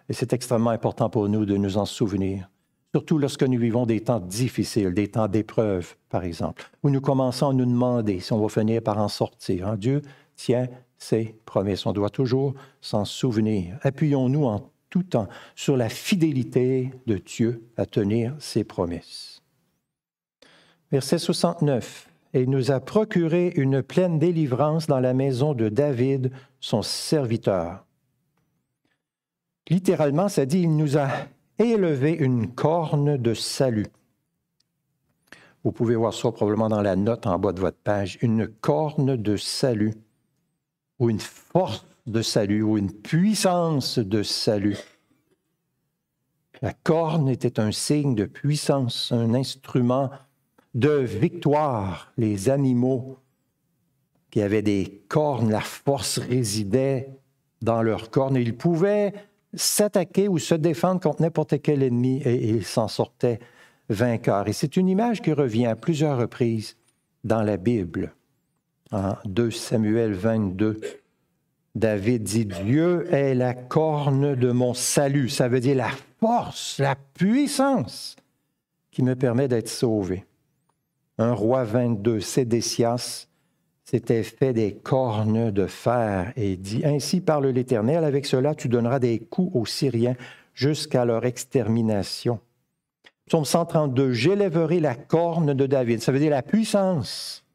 Et 0.09 0.15
c'est 0.15 0.33
extrêmement 0.33 0.71
important 0.71 1.11
pour 1.11 1.29
nous 1.29 1.45
de 1.45 1.57
nous 1.57 1.77
en 1.77 1.85
souvenir, 1.85 2.49
surtout 2.95 3.19
lorsque 3.19 3.43
nous 3.43 3.59
vivons 3.59 3.85
des 3.85 4.01
temps 4.01 4.21
difficiles, 4.21 4.95
des 4.95 5.09
temps 5.09 5.29
d'épreuve, 5.29 5.97
par 6.09 6.25
exemple, 6.25 6.71
où 6.83 6.91
nous 6.91 7.01
commençons 7.01 7.51
à 7.51 7.53
nous 7.53 7.67
demander 7.67 8.21
si 8.21 8.33
on 8.33 8.41
va 8.41 8.49
finir 8.49 8.83
par 8.83 8.99
en 8.99 9.09
sortir. 9.09 9.69
Hein. 9.69 9.77
Dieu 9.77 10.03
tient 10.37 10.69
ses 10.97 11.37
promesses. 11.45 11.87
On 11.87 11.93
doit 11.93 12.11
toujours 12.11 12.55
s'en 12.81 13.05
souvenir. 13.05 13.79
Appuyons-nous 13.83 14.45
en 14.45 14.71
tout 14.91 15.03
temps 15.03 15.29
sur 15.55 15.77
la 15.77 15.89
fidélité 15.89 16.91
de 17.07 17.19
Dieu 17.19 17.63
à 17.77 17.87
tenir 17.87 18.35
ses 18.39 18.65
promesses. 18.65 19.43
Verset 20.91 21.19
69. 21.19 22.09
Et 22.35 22.43
il 22.43 22.51
nous 22.51 22.71
a 22.71 22.81
procuré 22.81 23.53
une 23.57 23.83
pleine 23.83 24.19
délivrance 24.19 24.87
dans 24.87 25.01
la 25.01 25.15
maison 25.15 25.55
de 25.55 25.69
David, 25.69 26.31
son 26.61 26.83
serviteur. 26.83 27.85
Littéralement, 29.69 30.29
ça 30.29 30.47
dit, 30.47 30.61
il 30.61 30.77
nous 30.77 30.97
a 30.97 31.11
élevé 31.59 32.13
une 32.13 32.49
corne 32.49 33.17
de 33.17 33.35
salut. 33.35 33.87
Vous 35.65 35.73
pouvez 35.73 35.97
voir 35.97 36.15
ça 36.15 36.33
probablement 36.33 36.69
dans 36.69 36.81
la 36.81 36.97
note 36.97 37.27
en 37.27 37.39
bas 37.39 37.53
de 37.53 37.61
votre 37.61 37.79
page, 37.79 38.19
une 38.23 38.47
corne 38.47 39.17
de 39.17 39.37
salut, 39.37 39.95
ou 40.99 41.11
une 41.11 41.21
force 41.21 41.85
de 42.07 42.23
salut, 42.23 42.63
ou 42.63 42.79
une 42.79 42.93
puissance 42.93 43.99
de 43.99 44.23
salut. 44.23 44.79
La 46.63 46.73
corne 46.73 47.29
était 47.29 47.61
un 47.61 47.71
signe 47.71 48.15
de 48.15 48.25
puissance, 48.25 49.13
un 49.13 49.35
instrument 49.35 50.11
de 50.75 50.91
victoire. 50.91 52.13
Les 52.17 52.49
animaux 52.49 53.19
qui 54.31 54.41
avaient 54.41 54.63
des 54.63 55.05
cornes, 55.09 55.51
la 55.51 55.61
force 55.61 56.19
résidait 56.19 57.11
dans 57.61 57.83
leurs 57.83 58.11
cornes 58.11 58.37
et 58.37 58.43
ils 58.43 58.57
pouvaient 58.57 59.13
s'attaquer 59.55 60.29
ou 60.29 60.39
se 60.39 60.55
défendre 60.55 61.01
contre 61.01 61.23
n'importe 61.23 61.61
quel 61.63 61.83
ennemi 61.83 62.23
et 62.25 62.49
ils 62.49 62.65
s'en 62.65 62.89
sortaient 62.89 63.41
vainqueurs. 63.89 64.49
Et 64.49 64.53
c'est 64.53 64.77
une 64.77 64.89
image 64.89 65.23
qui 65.23 65.33
revient 65.33 65.67
à 65.67 65.77
plusieurs 65.77 66.19
reprises 66.19 66.77
dans 67.25 67.43
la 67.43 67.57
Bible. 67.57 68.15
En 68.93 69.15
2 69.25 69.51
Samuel 69.51 70.13
22, 70.13 70.81
David 71.75 72.23
dit, 72.23 72.47
Dieu 72.47 73.07
est 73.13 73.35
la 73.35 73.55
corne 73.55 74.35
de 74.35 74.51
mon 74.51 74.75
salut. 74.75 75.29
Ça 75.29 75.49
veut 75.49 75.61
dire 75.61 75.77
la 75.77 75.91
force, 76.21 76.79
la 76.79 76.97
puissance 76.97 78.17
qui 78.91 79.03
me 79.03 79.15
permet 79.15 79.49
d'être 79.49 79.69
sauvé. 79.69 80.25
Un 81.19 81.33
roi 81.33 81.65
22, 81.65 82.21
Sédécias, 82.21 83.28
s'était 83.91 84.23
fait 84.23 84.53
des 84.53 84.75
cornes 84.75 85.51
de 85.51 85.67
fer 85.67 86.35
et 86.37 86.57
dit, 86.57 86.83
Ainsi 86.85 87.23
parle 87.23 87.47
l'Éternel, 87.47 88.05
avec 88.05 88.27
cela 88.27 88.55
tu 88.55 88.69
donneras 88.69 88.99
des 88.99 89.19
coups 89.19 89.51
aux 89.57 89.65
Syriens 89.65 90.15
jusqu'à 90.53 91.07
leur 91.07 91.25
extermination. 91.25 92.39
Psaume 93.29 93.47
132, 93.47 94.13
j'élèverai 94.13 94.81
la 94.81 94.95
corne 94.95 95.55
de 95.55 95.65
David. 95.65 96.03
Ça 96.03 96.13
veut 96.13 96.19
dire 96.19 96.33
la 96.33 96.43
puissance 96.43 97.47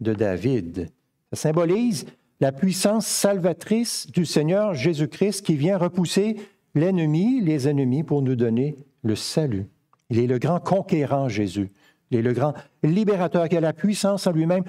de 0.00 0.12
David. 0.12 0.90
Ça 1.32 1.36
symbolise 1.36 2.06
la 2.40 2.50
puissance 2.50 3.06
salvatrice 3.06 4.10
du 4.10 4.24
Seigneur 4.24 4.74
Jésus-Christ 4.74 5.46
qui 5.46 5.54
vient 5.54 5.78
repousser 5.78 6.34
l'ennemi, 6.74 7.40
les 7.40 7.68
ennemis, 7.68 8.02
pour 8.02 8.22
nous 8.22 8.34
donner 8.34 8.74
le 9.04 9.14
salut. 9.14 9.66
Il 10.10 10.18
est 10.18 10.26
le 10.26 10.40
grand 10.40 10.58
conquérant 10.58 11.28
Jésus. 11.28 11.70
Il 12.10 12.18
est 12.18 12.22
le 12.22 12.32
grand 12.32 12.54
libérateur 12.82 13.48
qui 13.48 13.56
a 13.56 13.60
la 13.60 13.72
puissance 13.72 14.26
en 14.26 14.32
lui-même 14.32 14.64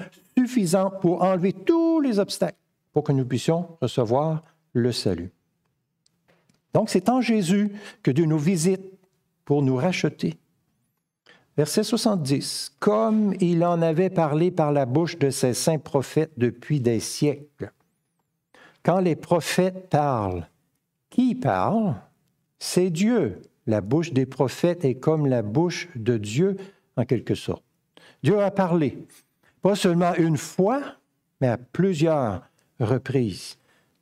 suffisante 0.47 1.01
pour 1.01 1.23
enlever 1.23 1.51
tous 1.51 1.99
les 1.99 2.19
obstacles 2.19 2.57
pour 2.93 3.03
que 3.03 3.11
nous 3.11 3.25
puissions 3.25 3.67
recevoir 3.81 4.43
le 4.73 4.91
salut. 4.91 5.31
Donc 6.73 6.89
c'est 6.89 7.09
en 7.09 7.21
Jésus 7.21 7.71
que 8.01 8.11
Dieu 8.11 8.25
nous 8.25 8.39
visite 8.39 8.81
pour 9.43 9.61
nous 9.61 9.75
racheter. 9.75 10.37
Verset 11.57 11.83
70. 11.83 12.75
Comme 12.79 13.33
il 13.41 13.65
en 13.65 13.81
avait 13.81 14.09
parlé 14.09 14.51
par 14.51 14.71
la 14.71 14.85
bouche 14.85 15.17
de 15.17 15.29
ses 15.29 15.53
saints 15.53 15.79
prophètes 15.79 16.31
depuis 16.37 16.79
des 16.79 16.99
siècles. 16.99 17.71
Quand 18.83 18.99
les 18.99 19.15
prophètes 19.15 19.89
parlent, 19.89 20.47
qui 21.09 21.35
parle? 21.35 21.95
C'est 22.59 22.89
Dieu. 22.89 23.41
La 23.65 23.81
bouche 23.81 24.13
des 24.13 24.25
prophètes 24.25 24.85
est 24.85 24.95
comme 24.95 25.25
la 25.25 25.41
bouche 25.41 25.89
de 25.95 26.17
Dieu 26.17 26.55
en 26.95 27.05
quelque 27.05 27.35
sorte. 27.35 27.63
Dieu 28.23 28.39
a 28.39 28.51
parlé, 28.51 29.07
pas 29.61 29.75
seulement 29.75 30.13
une 30.15 30.37
fois, 30.37 30.81
mais 31.41 31.47
à 31.47 31.57
plusieurs 31.57 32.41
reprises, 32.79 33.57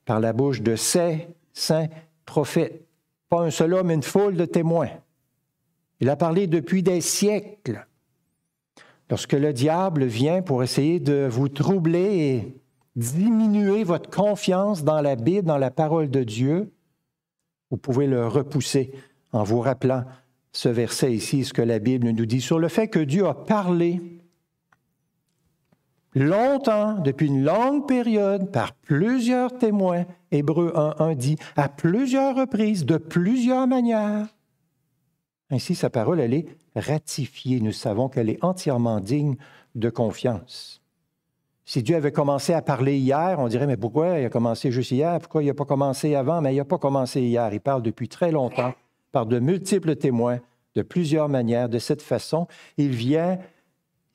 par 0.05 0.19
la 0.19 0.33
bouche 0.33 0.61
de 0.61 0.75
ses 0.75 1.27
saints 1.53 1.87
prophètes. 2.25 2.85
Pas 3.29 3.41
un 3.41 3.49
seul 3.49 3.73
homme, 3.73 3.91
une 3.91 4.03
foule 4.03 4.35
de 4.35 4.45
témoins. 4.45 4.89
Il 5.99 6.09
a 6.09 6.15
parlé 6.15 6.47
depuis 6.47 6.83
des 6.83 7.01
siècles. 7.01 7.87
Lorsque 9.09 9.33
le 9.33 9.53
diable 9.53 10.05
vient 10.05 10.41
pour 10.41 10.63
essayer 10.63 10.99
de 10.99 11.27
vous 11.29 11.47
troubler 11.47 12.17
et 12.17 12.61
diminuer 12.95 13.83
votre 13.83 14.09
confiance 14.09 14.83
dans 14.83 15.01
la 15.01 15.15
Bible, 15.15 15.47
dans 15.47 15.57
la 15.57 15.71
parole 15.71 16.09
de 16.09 16.23
Dieu, 16.23 16.71
vous 17.69 17.77
pouvez 17.77 18.07
le 18.07 18.27
repousser 18.27 18.93
en 19.31 19.43
vous 19.43 19.59
rappelant 19.59 20.05
ce 20.51 20.69
verset 20.69 21.13
ici, 21.13 21.43
ce 21.43 21.53
que 21.53 21.61
la 21.61 21.79
Bible 21.79 22.07
nous 22.09 22.25
dit 22.25 22.41
sur 22.41 22.59
le 22.59 22.69
fait 22.69 22.87
que 22.87 22.99
Dieu 22.99 23.27
a 23.27 23.33
parlé 23.33 24.14
longtemps, 26.15 26.93
depuis 26.99 27.27
une 27.27 27.43
longue 27.43 27.87
période, 27.87 28.51
par 28.51 28.73
plusieurs 28.73 29.57
témoins. 29.57 30.05
Hébreu 30.31 30.73
1.1 30.75 31.15
dit 31.15 31.37
à 31.55 31.69
plusieurs 31.69 32.35
reprises, 32.35 32.85
de 32.85 32.97
plusieurs 32.97 33.67
manières. 33.67 34.27
Ainsi, 35.51 35.75
sa 35.75 35.89
parole, 35.89 36.19
elle 36.19 36.33
est 36.33 36.47
ratifiée. 36.75 37.59
Nous 37.59 37.71
savons 37.71 38.09
qu'elle 38.09 38.29
est 38.29 38.43
entièrement 38.43 38.99
digne 38.99 39.35
de 39.75 39.89
confiance. 39.89 40.81
Si 41.67 41.81
Dieu 41.81 41.95
avait 41.95 42.11
commencé 42.11 42.53
à 42.53 42.61
parler 42.61 42.97
hier, 42.97 43.37
on 43.39 43.47
dirait, 43.47 43.67
mais 43.67 43.77
pourquoi 43.77 44.19
il 44.19 44.25
a 44.25 44.29
commencé 44.29 44.71
juste 44.71 44.91
hier? 44.91 45.19
Pourquoi 45.19 45.43
il 45.43 45.47
n'a 45.47 45.53
pas 45.53 45.65
commencé 45.65 46.13
avant? 46.15 46.41
Mais 46.41 46.53
il 46.53 46.57
n'a 46.57 46.65
pas 46.65 46.77
commencé 46.77 47.21
hier. 47.21 47.51
Il 47.53 47.59
parle 47.59 47.81
depuis 47.81 48.07
très 48.07 48.31
longtemps 48.31 48.73
par 49.11 49.25
de 49.25 49.39
multiples 49.39 49.95
témoins, 49.95 50.39
de 50.75 50.81
plusieurs 50.83 51.27
manières. 51.27 51.67
De 51.67 51.79
cette 51.79 52.03
façon, 52.03 52.47
il 52.77 52.89
vient, 52.89 53.39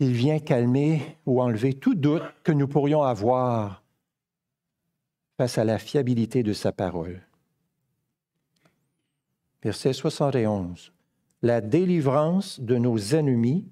il 0.00 0.12
vient 0.12 0.38
calmer 0.38 1.18
ou 1.26 1.42
enlever 1.42 1.74
tout 1.74 1.94
doute 1.94 2.22
que 2.42 2.52
nous 2.52 2.66
pourrions 2.66 3.02
avoir 3.02 3.84
face 5.36 5.58
à 5.58 5.64
la 5.64 5.78
fiabilité 5.78 6.42
de 6.42 6.54
sa 6.54 6.72
parole. 6.72 7.22
Verset 9.62 9.92
71. 9.92 10.92
La 11.42 11.60
délivrance 11.60 12.60
de 12.60 12.76
nos 12.76 12.98
ennemis 12.98 13.68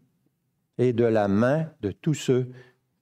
et 0.77 0.93
de 0.93 1.05
la 1.05 1.29
main 1.29 1.71
de 1.81 1.91
tous 1.91 2.15
ceux 2.15 2.51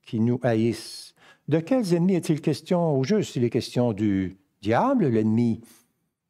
qui 0.02 0.20
nous 0.20 0.38
haïssent. 0.42 1.14
De 1.48 1.58
quels 1.58 1.94
ennemis 1.94 2.14
est-il 2.14 2.40
question 2.40 2.96
au 2.96 3.02
juste? 3.02 3.34
Il 3.34 3.44
est 3.44 3.50
question 3.50 3.92
du 3.92 4.38
diable, 4.62 5.08
l'ennemi 5.08 5.60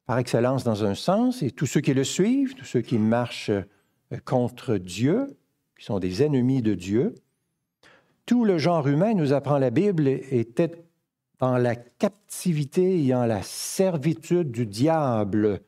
par 0.07 0.17
excellence 0.17 0.63
dans 0.63 0.85
un 0.85 0.95
sens, 0.95 1.43
et 1.43 1.51
tous 1.51 1.65
ceux 1.65 1.81
qui 1.81 1.93
le 1.93 2.05
suivent, 2.05 2.55
tous 2.55 2.65
ceux 2.65 2.81
qui 2.81 2.97
marchent 2.97 3.51
contre 4.23 4.77
Dieu, 4.77 5.37
qui 5.77 5.85
sont 5.85 5.99
des 5.99 6.23
ennemis 6.23 6.61
de 6.61 6.73
Dieu. 6.73 7.15
Tout 8.25 8.43
le 8.43 8.57
genre 8.57 8.87
humain, 8.87 9.13
nous 9.13 9.33
apprend 9.33 9.57
la 9.57 9.69
Bible, 9.69 10.07
était 10.07 10.71
dans 11.39 11.57
la 11.57 11.75
captivité 11.75 13.05
et 13.05 13.13
en 13.13 13.25
la 13.25 13.41
servitude 13.43 14.51
du 14.51 14.65
diable, 14.65 15.61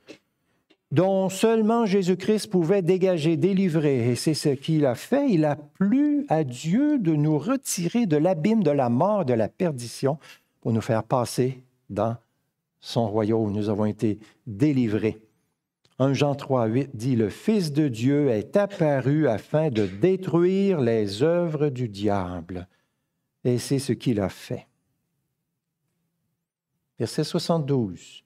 dont 0.91 1.29
seulement 1.29 1.85
Jésus-Christ 1.85 2.47
pouvait 2.47 2.81
dégager, 2.81 3.37
délivrer. 3.37 4.11
Et 4.11 4.15
c'est 4.15 4.33
ce 4.33 4.49
qu'il 4.49 4.85
a 4.85 4.95
fait. 4.95 5.29
Il 5.29 5.45
a 5.45 5.55
plu 5.55 6.25
à 6.27 6.43
Dieu 6.43 6.97
de 6.97 7.13
nous 7.13 7.37
retirer 7.37 8.07
de 8.07 8.17
l'abîme 8.17 8.63
de 8.63 8.71
la 8.71 8.89
mort, 8.89 9.25
de 9.25 9.33
la 9.33 9.47
perdition, 9.47 10.17
pour 10.61 10.73
nous 10.73 10.81
faire 10.81 11.03
passer 11.03 11.61
dans 11.89 12.17
son 12.81 13.07
royaume. 13.07 13.51
Nous 13.51 13.69
avons 13.69 13.85
été 13.85 14.19
délivrés. 14.47 15.21
1 15.99 16.13
Jean 16.13 16.33
3, 16.33 16.65
8 16.67 16.95
dit, 16.95 17.15
Le 17.17 17.29
Fils 17.29 17.73
de 17.73 17.89
Dieu 17.89 18.29
est 18.29 18.55
apparu 18.55 19.27
afin 19.27 19.69
de 19.69 19.85
détruire 19.85 20.79
les 20.79 21.23
œuvres 21.23 21.67
du 21.67 21.89
diable. 21.89 22.67
Et 23.43 23.57
c'est 23.57 23.79
ce 23.79 23.91
qu'il 23.91 24.21
a 24.21 24.29
fait. 24.29 24.67
Verset 26.97 27.25
72. 27.25 28.23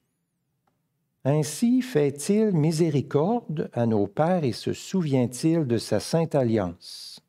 Ainsi 1.24 1.82
fait-il 1.82 2.52
miséricorde 2.52 3.70
à 3.72 3.86
nos 3.86 4.06
pères 4.06 4.44
et 4.44 4.52
se 4.52 4.72
souvient-il 4.72 5.64
de 5.64 5.78
sa 5.78 5.98
sainte 5.98 6.34
alliance. 6.34 7.20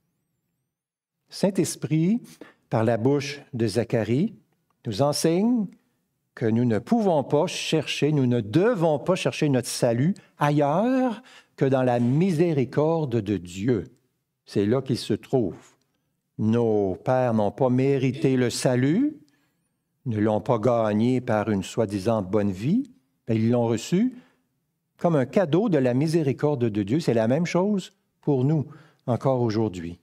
Saint-Esprit, 1.30 2.22
par 2.70 2.84
la 2.84 2.98
bouche 2.98 3.42
de 3.54 3.66
Zacharie, 3.66 4.36
nous 4.86 5.02
enseigne 5.02 5.66
que 6.36 6.46
nous 6.46 6.66
ne 6.66 6.80
pouvons 6.80 7.24
pas 7.24 7.48
chercher, 7.48 8.12
nous 8.12 8.28
ne 8.28 8.42
devons 8.42 9.00
pas 9.00 9.16
chercher 9.16 9.48
notre 9.48 9.70
salut 9.70 10.14
ailleurs 10.38 11.24
que 11.56 11.66
dans 11.66 11.84
la 11.84 12.00
miséricorde 12.00 13.22
de 13.22 13.38
Dieu. 13.38 13.86
C'est 14.46 14.66
là 14.66 14.82
qu'il 14.82 14.98
se 14.98 15.14
trouve. 15.14 15.56
Nos 16.38 16.96
pères 16.96 17.34
n'ont 17.34 17.52
pas 17.52 17.70
mérité 17.70 18.36
le 18.36 18.50
salut, 18.50 19.18
ne 20.06 20.20
l'ont 20.20 20.42
pas 20.42 20.60
gagné 20.60 21.22
par 21.22 21.50
une 21.50 21.64
soi-disant 21.64 22.22
bonne 22.22 22.52
vie, 22.52 22.92
ils 23.30 23.50
l'ont 23.50 23.66
reçu 23.66 24.14
comme 24.98 25.16
un 25.16 25.26
cadeau 25.26 25.70
de 25.70 25.78
la 25.78 25.94
miséricorde 25.94 26.66
de 26.66 26.84
Dieu. 26.84 27.00
C'est 27.00 27.14
la 27.14 27.28
même 27.28 27.46
chose 27.46 27.92
pour 28.22 28.44
nous 28.44 28.66
encore 29.08 29.42
aujourd'hui. 29.42 30.00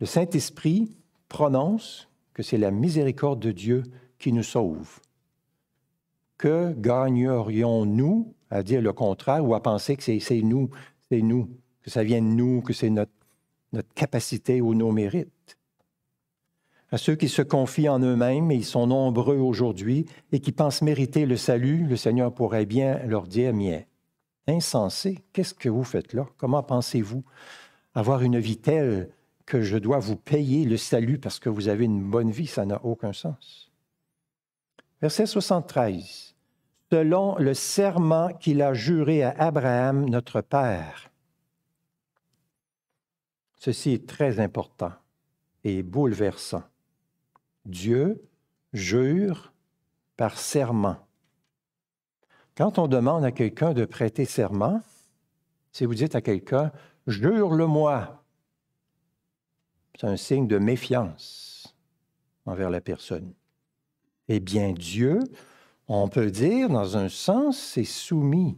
Le 0.00 0.06
Saint-Esprit 0.06 0.96
prononce 1.28 2.08
que 2.34 2.42
c'est 2.42 2.58
la 2.58 2.70
miséricorde 2.70 3.40
de 3.40 3.52
Dieu 3.52 3.82
qui 4.22 4.32
nous 4.32 4.44
sauve. 4.44 5.00
Que 6.38 6.72
gagnerions-nous 6.72 8.34
à 8.50 8.62
dire 8.62 8.80
le 8.80 8.92
contraire 8.92 9.44
ou 9.44 9.54
à 9.54 9.62
penser 9.62 9.96
que 9.96 10.02
c'est 10.02 10.42
nous, 10.42 10.70
c'est 11.10 11.20
nous, 11.20 11.50
que 11.82 11.90
ça 11.90 12.04
vient 12.04 12.22
de 12.22 12.26
nous, 12.26 12.62
que 12.62 12.72
c'est 12.72 12.88
notre, 12.88 13.12
notre 13.72 13.92
capacité 13.94 14.60
ou 14.60 14.74
nos 14.74 14.92
mérites? 14.92 15.58
À 16.90 16.98
ceux 16.98 17.16
qui 17.16 17.28
se 17.28 17.42
confient 17.42 17.88
en 17.88 18.00
eux-mêmes, 18.00 18.50
et 18.50 18.56
ils 18.56 18.64
sont 18.64 18.86
nombreux 18.86 19.38
aujourd'hui, 19.38 20.06
et 20.30 20.40
qui 20.40 20.52
pensent 20.52 20.82
mériter 20.82 21.26
le 21.26 21.36
salut, 21.36 21.84
le 21.86 21.96
Seigneur 21.96 22.32
pourrait 22.32 22.66
bien 22.66 22.98
leur 23.06 23.26
dire, 23.26 23.54
mais 23.54 23.88
insensé, 24.46 25.18
qu'est-ce 25.32 25.54
que 25.54 25.68
vous 25.68 25.84
faites 25.84 26.12
là? 26.12 26.26
Comment 26.36 26.62
pensez-vous 26.62 27.24
avoir 27.94 28.22
une 28.22 28.38
vie 28.38 28.58
telle 28.58 29.10
que 29.46 29.62
je 29.62 29.78
dois 29.78 29.98
vous 29.98 30.16
payer 30.16 30.64
le 30.64 30.76
salut 30.76 31.18
parce 31.18 31.40
que 31.40 31.48
vous 31.48 31.68
avez 31.68 31.86
une 31.86 32.02
bonne 32.02 32.30
vie? 32.30 32.46
Ça 32.46 32.66
n'a 32.66 32.84
aucun 32.84 33.12
sens. 33.12 33.71
Verset 35.02 35.26
73. 35.26 36.36
Selon 36.92 37.36
le 37.36 37.54
serment 37.54 38.28
qu'il 38.34 38.62
a 38.62 38.72
juré 38.72 39.24
à 39.24 39.30
Abraham, 39.36 40.08
notre 40.08 40.42
Père. 40.42 41.10
Ceci 43.56 43.90
est 43.90 44.08
très 44.08 44.38
important 44.38 44.92
et 45.64 45.82
bouleversant. 45.82 46.62
Dieu 47.64 48.22
jure 48.72 49.52
par 50.16 50.38
serment. 50.38 50.98
Quand 52.56 52.78
on 52.78 52.86
demande 52.86 53.24
à 53.24 53.32
quelqu'un 53.32 53.72
de 53.72 53.84
prêter 53.84 54.24
serment, 54.24 54.82
si 55.72 55.84
vous 55.84 55.94
dites 55.94 56.14
à 56.14 56.20
quelqu'un, 56.20 56.70
jure-le-moi, 57.08 58.22
c'est 59.96 60.06
un 60.06 60.16
signe 60.16 60.46
de 60.46 60.58
méfiance 60.58 61.74
envers 62.46 62.70
la 62.70 62.80
personne. 62.80 63.32
Eh 64.34 64.40
bien, 64.40 64.72
Dieu, 64.72 65.20
on 65.88 66.08
peut 66.08 66.30
dire, 66.30 66.70
dans 66.70 66.96
un 66.96 67.10
sens, 67.10 67.76
est 67.76 67.84
soumis 67.84 68.56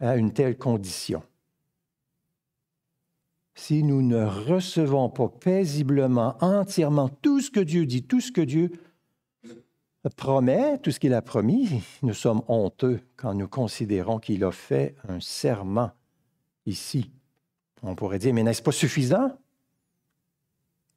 à 0.00 0.16
une 0.16 0.32
telle 0.32 0.58
condition 0.58 1.22
si 3.54 3.84
nous 3.84 4.02
ne 4.02 4.24
recevons 4.24 5.08
pas 5.08 5.28
paisiblement, 5.28 6.36
entièrement 6.40 7.08
tout 7.08 7.40
ce 7.40 7.52
que 7.52 7.60
Dieu 7.60 7.86
dit, 7.86 8.02
tout 8.02 8.20
ce 8.20 8.32
que 8.32 8.40
Dieu 8.40 8.72
promet, 10.16 10.78
tout 10.78 10.90
ce 10.90 10.98
qu'il 10.98 11.14
a 11.14 11.22
promis, 11.22 11.84
nous 12.02 12.14
sommes 12.14 12.42
honteux 12.48 13.00
quand 13.16 13.32
nous 13.32 13.46
considérons 13.46 14.18
qu'il 14.18 14.42
a 14.42 14.50
fait 14.50 14.96
un 15.08 15.20
serment 15.20 15.92
ici. 16.66 17.12
On 17.84 17.94
pourrait 17.94 18.18
dire, 18.18 18.34
mais 18.34 18.42
n'est-ce 18.42 18.60
pas 18.60 18.72
suffisant? 18.72 19.38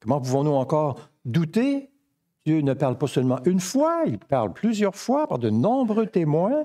Comment 0.00 0.20
pouvons-nous 0.20 0.50
encore 0.50 0.98
douter? 1.24 1.90
Dieu 2.48 2.62
ne 2.62 2.72
parle 2.72 2.96
pas 2.96 3.06
seulement 3.06 3.40
une 3.44 3.60
fois, 3.60 4.04
il 4.06 4.18
parle 4.18 4.54
plusieurs 4.54 4.96
fois 4.96 5.26
par 5.26 5.38
de 5.38 5.50
nombreux 5.50 6.06
témoins. 6.06 6.64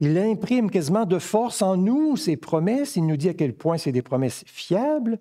Il 0.00 0.16
imprime 0.16 0.70
quasiment 0.70 1.04
de 1.04 1.18
force 1.18 1.60
en 1.60 1.76
nous 1.76 2.16
ses 2.16 2.38
promesses. 2.38 2.96
Il 2.96 3.04
nous 3.04 3.18
dit 3.18 3.28
à 3.28 3.34
quel 3.34 3.54
point 3.54 3.76
c'est 3.76 3.92
des 3.92 4.00
promesses 4.00 4.42
fiables. 4.46 5.20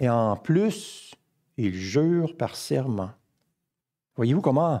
Et 0.00 0.08
en 0.08 0.36
plus, 0.36 1.12
il 1.58 1.74
jure 1.74 2.34
par 2.34 2.56
serment. 2.56 3.10
Voyez-vous 4.16 4.40
comment 4.40 4.80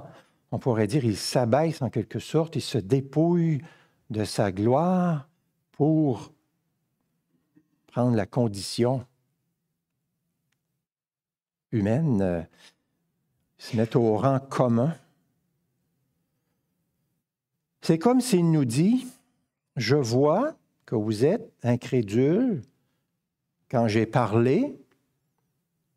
on 0.50 0.58
pourrait 0.58 0.86
dire 0.86 1.04
il 1.04 1.18
s'abaisse 1.18 1.82
en 1.82 1.90
quelque 1.90 2.18
sorte, 2.18 2.56
il 2.56 2.62
se 2.62 2.78
dépouille 2.78 3.60
de 4.08 4.24
sa 4.24 4.52
gloire 4.52 5.28
pour 5.72 6.32
prendre 7.88 8.16
la 8.16 8.24
condition 8.24 9.04
humaine, 11.72 12.22
euh, 12.22 12.42
se 13.62 13.76
mettre 13.76 13.98
au 13.98 14.16
rang 14.16 14.40
commun 14.40 14.92
c'est 17.82 17.98
comme 17.98 18.20
s'il 18.20 18.48
nous 18.52 18.64
dit, 18.64 19.08
je 19.74 19.96
vois 19.96 20.54
que 20.86 20.94
vous 20.94 21.24
êtes 21.24 21.52
incrédule 21.64 22.62
quand 23.68 23.88
j'ai 23.88 24.06
parlé, 24.06 24.78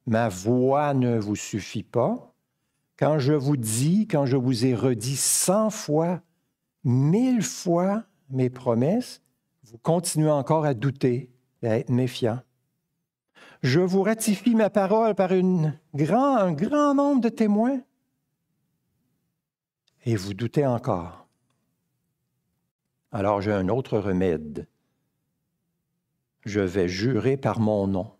ma 0.07 0.27
voix 0.27 0.95
ne 0.95 1.19
vous 1.19 1.35
suffit 1.35 1.83
pas. 1.83 2.33
Quand 2.97 3.19
je 3.19 3.33
vous 3.33 3.55
dis, 3.55 4.07
quand 4.07 4.25
je 4.25 4.35
vous 4.35 4.65
ai 4.65 4.73
redit 4.73 5.15
cent 5.15 5.69
fois, 5.69 6.21
mille 6.83 7.43
fois 7.43 8.03
mes 8.31 8.49
promesses, 8.49 9.21
vous 9.63 9.77
continuez 9.77 10.31
encore 10.31 10.65
à 10.65 10.73
douter 10.73 11.29
et 11.61 11.67
à 11.67 11.77
être 11.77 11.91
méfiant. 11.91 12.39
Je 13.63 13.79
vous 13.79 14.03
ratifie 14.03 14.55
ma 14.55 14.69
parole 14.69 15.15
par 15.15 15.33
une 15.33 15.77
grand, 15.93 16.37
un 16.37 16.51
grand 16.51 16.93
nombre 16.93 17.21
de 17.21 17.29
témoins 17.29 17.81
et 20.05 20.15
vous 20.15 20.33
doutez 20.33 20.65
encore. 20.65 21.27
Alors 23.11 23.41
j'ai 23.41 23.51
un 23.51 23.69
autre 23.69 23.97
remède. 23.97 24.67
Je 26.45 26.59
vais 26.59 26.87
jurer 26.87 27.37
par 27.37 27.59
mon 27.59 27.87
nom. 27.87 28.11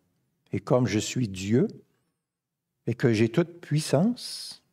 Et 0.52 0.60
comme 0.60 0.88
je 0.88 1.00
suis 1.00 1.28
Dieu 1.28 1.68
et 2.88 2.96
que 2.96 3.14
j'ai 3.14 3.30
toute 3.30 3.62
puissance, 3.62 4.64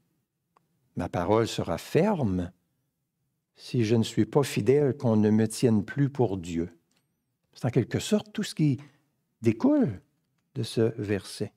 ma 0.97 1.09
parole 1.09 1.47
sera 1.47 1.77
ferme 1.77 2.51
si 3.57 3.85
je 3.85 3.95
ne 3.95 4.03
suis 4.03 4.25
pas 4.25 4.43
fidèle, 4.43 4.97
qu'on 4.97 5.17
ne 5.17 5.31
me 5.31 5.47
tienne 5.47 5.85
plus 5.85 6.09
pour 6.09 6.39
Dieu. 6.39 6.71
C'est 7.53 7.67
en 7.67 7.71
quelque 7.71 7.99
sorte 7.99 8.33
tout 8.33 8.43
ce 8.43 8.55
qui 8.55 8.79
découle 9.43 10.01
de 10.55 10.63
ce 10.63 10.93
verset. 11.01 11.53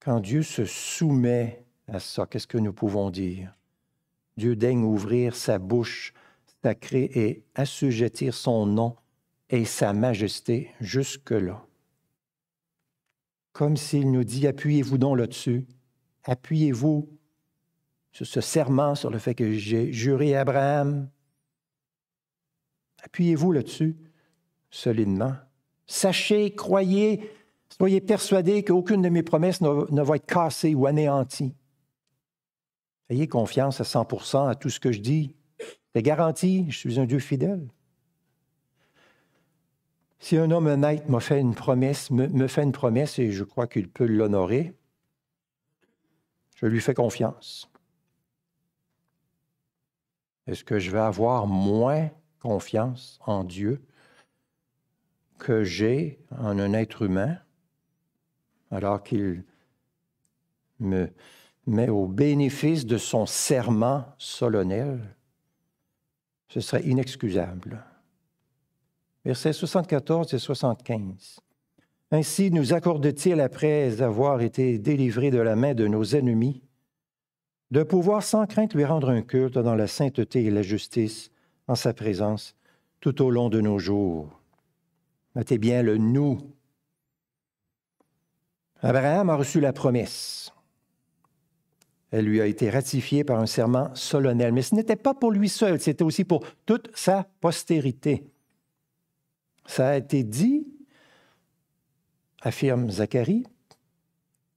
Quand 0.00 0.20
Dieu 0.20 0.42
se 0.42 0.64
soumet 0.64 1.64
à 1.86 2.00
ça, 2.00 2.26
qu'est-ce 2.26 2.46
que 2.46 2.58
nous 2.58 2.72
pouvons 2.72 3.10
dire? 3.10 3.54
Dieu 4.36 4.56
daigne 4.56 4.84
ouvrir 4.84 5.36
sa 5.36 5.58
bouche 5.58 6.12
sacrée 6.62 7.10
et 7.14 7.44
assujettir 7.54 8.34
son 8.34 8.66
nom 8.66 8.96
et 9.50 9.64
sa 9.64 9.92
majesté 9.92 10.70
jusque-là. 10.80 11.64
Comme 13.52 13.76
s'il 13.76 14.10
nous 14.10 14.24
dit, 14.24 14.46
appuyez-vous 14.46 14.96
donc 14.96 15.18
là-dessus, 15.18 15.66
appuyez-vous 16.24 17.08
sur 18.12 18.26
ce 18.26 18.40
serment, 18.40 18.94
sur 18.94 19.10
le 19.10 19.18
fait 19.18 19.34
que 19.34 19.52
j'ai 19.52 19.92
juré 19.92 20.36
Abraham. 20.36 21.08
Appuyez-vous 23.02 23.52
là-dessus 23.52 23.96
solidement. 24.72 25.34
Sachez, 25.86 26.54
croyez, 26.54 27.30
soyez 27.68 28.00
persuadés 28.00 28.64
qu'aucune 28.64 29.02
de 29.02 29.08
mes 29.10 29.22
promesses 29.22 29.60
ne, 29.60 30.02
va 30.02 30.16
être 30.16 30.26
cassée 30.26 30.74
ou 30.74 30.86
anéantie. 30.86 31.54
Ayez 33.08 33.28
confiance 33.28 33.80
à 33.80 33.84
100% 33.84 34.48
à 34.48 34.54
tout 34.56 34.70
ce 34.70 34.80
que 34.80 34.90
je 34.90 35.00
dis. 35.00 35.36
C'est 35.94 36.02
garanti, 36.02 36.66
je 36.70 36.78
suis 36.78 36.98
un 36.98 37.04
Dieu 37.04 37.18
fidèle. 37.20 37.68
Si 40.18 40.36
un 40.38 40.50
homme 40.50 40.66
honnête 40.66 41.04
fait 41.20 41.40
une 41.40 41.54
promesse, 41.54 42.10
me, 42.10 42.46
fait 42.46 42.62
une 42.62 42.72
promesse 42.72 43.18
et 43.18 43.30
je 43.30 43.44
crois 43.44 43.66
qu'il 43.66 43.88
peut 43.90 44.06
l'honorer, 44.06 44.74
je 46.56 46.66
lui 46.66 46.80
fais 46.80 46.94
confiance. 46.94 47.68
Est-ce 50.46 50.64
que 50.64 50.78
je 50.78 50.90
vais 50.90 51.00
avoir 51.00 51.46
moins 51.46 52.08
confiance 52.40 53.18
en 53.26 53.44
Dieu? 53.44 53.84
Que 55.42 55.64
j'ai 55.64 56.20
en 56.30 56.58
un 56.60 56.72
être 56.72 57.02
humain 57.02 57.36
alors 58.70 59.02
qu'il 59.02 59.42
me, 60.78 61.10
mais 61.66 61.88
au 61.88 62.06
bénéfice 62.06 62.86
de 62.86 62.96
son 62.96 63.26
serment 63.26 64.06
solennel, 64.18 65.00
ce 66.48 66.60
serait 66.60 66.84
inexcusable. 66.84 67.84
Versets 69.24 69.52
74 69.52 70.32
et 70.32 70.38
75. 70.38 71.40
Ainsi 72.12 72.50
nous 72.50 72.72
accorde-t-il, 72.72 73.40
après 73.40 74.00
avoir 74.00 74.42
été 74.42 74.78
délivrés 74.78 75.30
de 75.30 75.38
la 75.38 75.56
main 75.56 75.74
de 75.74 75.88
nos 75.88 76.04
ennemis, 76.04 76.62
de 77.72 77.82
pouvoir 77.82 78.22
sans 78.22 78.46
crainte 78.46 78.74
lui 78.74 78.84
rendre 78.84 79.08
un 79.08 79.22
culte 79.22 79.58
dans 79.58 79.74
la 79.74 79.86
sainteté 79.88 80.44
et 80.44 80.50
la 80.50 80.62
justice 80.62 81.30
en 81.66 81.74
sa 81.74 81.94
présence 81.94 82.54
tout 83.00 83.22
au 83.22 83.30
long 83.30 83.48
de 83.48 83.60
nos 83.60 83.78
jours. 83.78 84.41
Notez 85.34 85.58
bien 85.58 85.82
le 85.82 85.96
nous. 85.96 86.38
Abraham 88.80 89.30
a 89.30 89.36
reçu 89.36 89.60
la 89.60 89.72
promesse. 89.72 90.52
Elle 92.10 92.26
lui 92.26 92.40
a 92.40 92.46
été 92.46 92.68
ratifiée 92.68 93.24
par 93.24 93.40
un 93.40 93.46
serment 93.46 93.94
solennel. 93.94 94.52
Mais 94.52 94.62
ce 94.62 94.74
n'était 94.74 94.96
pas 94.96 95.14
pour 95.14 95.30
lui 95.30 95.48
seul, 95.48 95.80
c'était 95.80 96.04
aussi 96.04 96.24
pour 96.24 96.44
toute 96.66 96.90
sa 96.94 97.26
postérité. 97.40 98.30
Ça 99.64 99.90
a 99.90 99.96
été 99.96 100.22
dit, 100.22 100.66
affirme 102.42 102.90
Zacharie, 102.90 103.46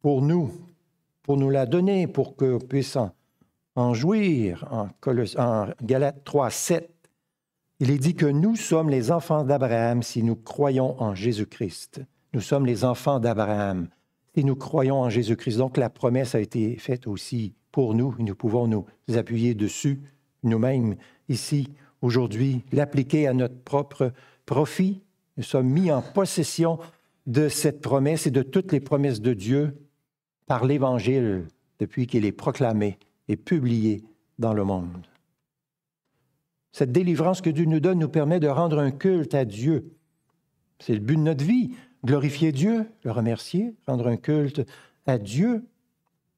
pour 0.02 0.22
nous, 0.22 0.52
pour 1.24 1.38
nous 1.38 1.50
la 1.50 1.66
donner, 1.66 2.08
pour 2.08 2.36
que 2.36 2.58
puisse 2.58 2.98
en, 2.98 3.12
en 3.76 3.94
jouir. 3.94 4.68
En, 4.72 4.90
en 5.38 5.68
Galates 5.82 6.24
3, 6.26 6.50
7, 6.50 6.95
il 7.80 7.92
est 7.92 7.98
dit 7.98 8.16
que 8.16 8.26
nous 8.26 8.56
sommes 8.56 8.90
les 8.90 9.12
enfants 9.12 9.44
d'Abraham 9.44 10.04
si 10.04 10.24
nous 10.24 10.36
croyons 10.36 11.02
en 11.02 11.14
Jésus-Christ. 11.16 12.02
Nous 12.34 12.42
sommes 12.42 12.66
les 12.66 12.86
enfants 12.86 13.20
d'Abraham 13.20 13.90
si 14.36 14.44
nous 14.44 14.56
croyons 14.56 15.02
en 15.02 15.10
Jésus-Christ. 15.10 15.58
Donc 15.58 15.78
la 15.78 15.90
promesse 15.90 16.36
a 16.36 16.40
été 16.40 16.78
faite 16.78 17.08
aussi 17.08 17.54
pour 17.76 17.94
nous 17.94 18.16
nous 18.20 18.36
pouvons 18.36 18.68
nous 18.68 18.86
appuyer 19.18 19.54
dessus 19.54 20.02
nous-mêmes 20.44 20.96
ici 21.28 21.68
aujourd'hui, 22.02 22.64
l'appliquer 22.72 23.28
à 23.28 23.34
notre 23.34 23.60
propre 23.64 24.14
profit. 24.46 25.02
Nous 25.36 25.44
sommes 25.44 25.68
mis 25.68 25.92
en 25.92 26.02
possession 26.02 26.80
de 27.26 27.50
cette 27.50 27.82
promesse 27.82 28.28
et 28.28 28.32
de 28.32 28.44
toutes 28.44 28.72
les 28.72 28.80
promesses 28.80 29.20
de 29.20 29.34
Dieu 29.34 29.76
par 30.46 30.64
l'Évangile 30.64 31.48
depuis 31.80 32.08
qu'il 32.08 32.24
est 32.26 32.32
proclamé 32.32 32.98
et 33.28 33.36
publié 33.36 34.04
dans 34.40 34.54
le 34.54 34.64
monde. 34.64 35.06
Cette 36.76 36.92
délivrance 36.92 37.40
que 37.40 37.50
Dieu 37.50 37.64
nous 37.64 37.80
donne 37.80 38.00
nous 38.00 38.10
permet 38.10 38.42
de 38.42 38.50
rendre 38.50 38.80
un 38.80 38.92
culte 38.92 39.34
à 39.34 39.46
Dieu. 39.46 39.94
C'est 40.80 40.94
le 40.94 41.00
but 41.00 41.16
de 41.16 41.22
notre 41.22 41.46
vie, 41.46 41.72
glorifier 42.04 42.52
Dieu, 42.52 42.86
le 43.04 43.12
remercier, 43.12 43.74
rendre 43.88 44.08
un 44.08 44.18
culte 44.18 44.62
à 45.08 45.18
Dieu. 45.18 45.64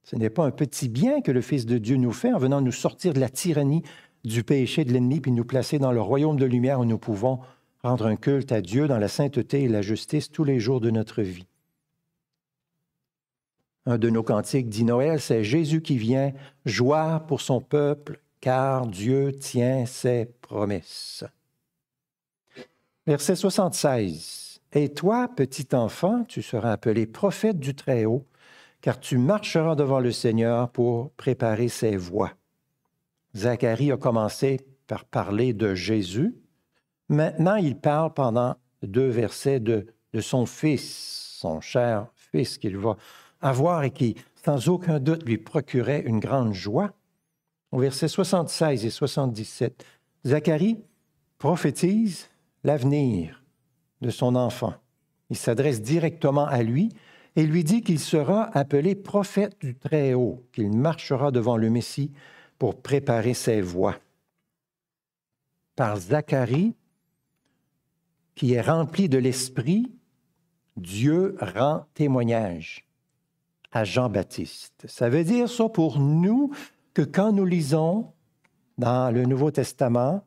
Ce 0.03 0.15
n'est 0.15 0.29
pas 0.29 0.45
un 0.45 0.51
petit 0.51 0.89
bien 0.89 1.21
que 1.21 1.31
le 1.31 1.41
Fils 1.41 1.65
de 1.65 1.79
Dieu 1.79 1.97
nous 1.97 2.11
fait 2.11 2.31
en 2.31 2.37
venant 2.37 2.61
nous 2.61 2.71
sortir 2.71 3.15
de 3.15 3.19
la 3.19 3.29
tyrannie 3.29 3.81
du 4.23 4.43
péché 4.43 4.85
de 4.85 4.93
l'ennemi, 4.93 5.21
puis 5.21 5.31
nous 5.31 5.43
placer 5.43 5.79
dans 5.79 5.91
le 5.91 6.01
royaume 6.01 6.37
de 6.37 6.45
lumière 6.45 6.81
où 6.81 6.85
nous 6.85 6.99
pouvons 6.99 7.39
rendre 7.81 8.05
un 8.05 8.15
culte 8.15 8.51
à 8.51 8.61
Dieu 8.61 8.87
dans 8.87 8.99
la 8.99 9.07
sainteté 9.07 9.63
et 9.63 9.67
la 9.67 9.81
justice 9.81 10.31
tous 10.31 10.43
les 10.43 10.59
jours 10.59 10.81
de 10.81 10.91
notre 10.91 11.23
vie. 11.23 11.47
Un 13.87 13.97
de 13.97 14.11
nos 14.11 14.21
cantiques 14.21 14.69
dit 14.69 14.83
Noël, 14.83 15.19
c'est 15.19 15.43
Jésus 15.43 15.81
qui 15.81 15.97
vient, 15.97 16.31
joie 16.63 17.21
pour 17.27 17.41
son 17.41 17.59
peuple, 17.59 18.21
car 18.39 18.87
Dieu 18.87 19.33
tient 19.33 19.85
ses 19.85 20.25
promesses. 20.41 21.23
Verset 23.05 23.35
76. 23.35 24.59
Et 24.73 24.93
toi, 24.93 25.29
petit 25.33 25.73
enfant, 25.73 26.23
tu 26.25 26.41
seras 26.41 26.73
appelé 26.73 27.07
prophète 27.07 27.59
du 27.59 27.73
Très-Haut, 27.73 28.25
car 28.81 28.99
tu 28.99 29.17
marcheras 29.17 29.75
devant 29.75 29.99
le 29.99 30.11
Seigneur 30.11 30.69
pour 30.69 31.11
préparer 31.11 31.69
ses 31.69 31.95
voies. 31.95 32.33
Zacharie 33.35 33.91
a 33.91 33.97
commencé 33.97 34.59
par 34.87 35.05
parler 35.05 35.53
de 35.53 35.75
Jésus. 35.75 36.35
Maintenant, 37.09 37.55
il 37.55 37.77
parle 37.77 38.13
pendant 38.13 38.55
deux 38.83 39.07
versets 39.07 39.59
de, 39.59 39.87
son 40.19 40.45
fils, 40.45 41.37
son 41.39 41.61
cher 41.61 42.07
fils 42.15 42.57
qu'il 42.57 42.77
va 42.77 42.97
avoir 43.39 43.83
et 43.83 43.91
qui, 43.91 44.15
sans 44.43 44.67
aucun 44.67 44.99
doute, 44.99 45.23
lui 45.23 45.37
procurait 45.37 46.01
une 46.01 46.19
grande 46.19 46.53
joie. 46.53 46.91
Au 47.71 47.79
verset 47.79 48.07
76 48.07 48.85
et 48.85 48.89
77, 48.89 49.85
Zacharie 50.25 50.79
prophétise 51.37 52.29
l'avenir 52.63 53.43
de 54.01 54.09
son 54.09 54.35
enfant. 54.35 54.73
Il 55.29 55.35
s'adresse 55.35 55.81
directement 55.81 56.45
à 56.45 56.63
lui 56.63 56.89
et 57.35 57.45
lui 57.45 57.63
dit 57.63 57.81
qu'il 57.81 57.99
sera 57.99 58.45
appelé 58.57 58.95
prophète 58.95 59.59
du 59.59 59.75
Très-Haut, 59.75 60.43
qu'il 60.53 60.75
marchera 60.75 61.31
devant 61.31 61.57
le 61.57 61.69
Messie 61.69 62.11
pour 62.57 62.81
préparer 62.81 63.33
ses 63.33 63.61
voies. 63.61 63.97
Par 65.75 65.97
Zacharie, 65.97 66.73
qui 68.33 68.53
est 68.53 68.61
rempli 68.61 69.09
de 69.09 69.17
l'Esprit, 69.17 69.91
Dieu 70.77 71.35
rend 71.39 71.85
témoignage 71.93 72.87
à 73.71 73.83
Jean-Baptiste. 73.83 74.85
Ça 74.87 75.09
veut 75.09 75.23
dire 75.23 75.49
ça 75.49 75.69
pour 75.69 75.99
nous 75.99 76.51
que 76.97 77.03
quand 77.03 77.31
nous 77.31 77.45
lisons 77.45 78.11
dans 78.79 79.13
le 79.13 79.25
Nouveau 79.25 79.51
Testament 79.51 80.25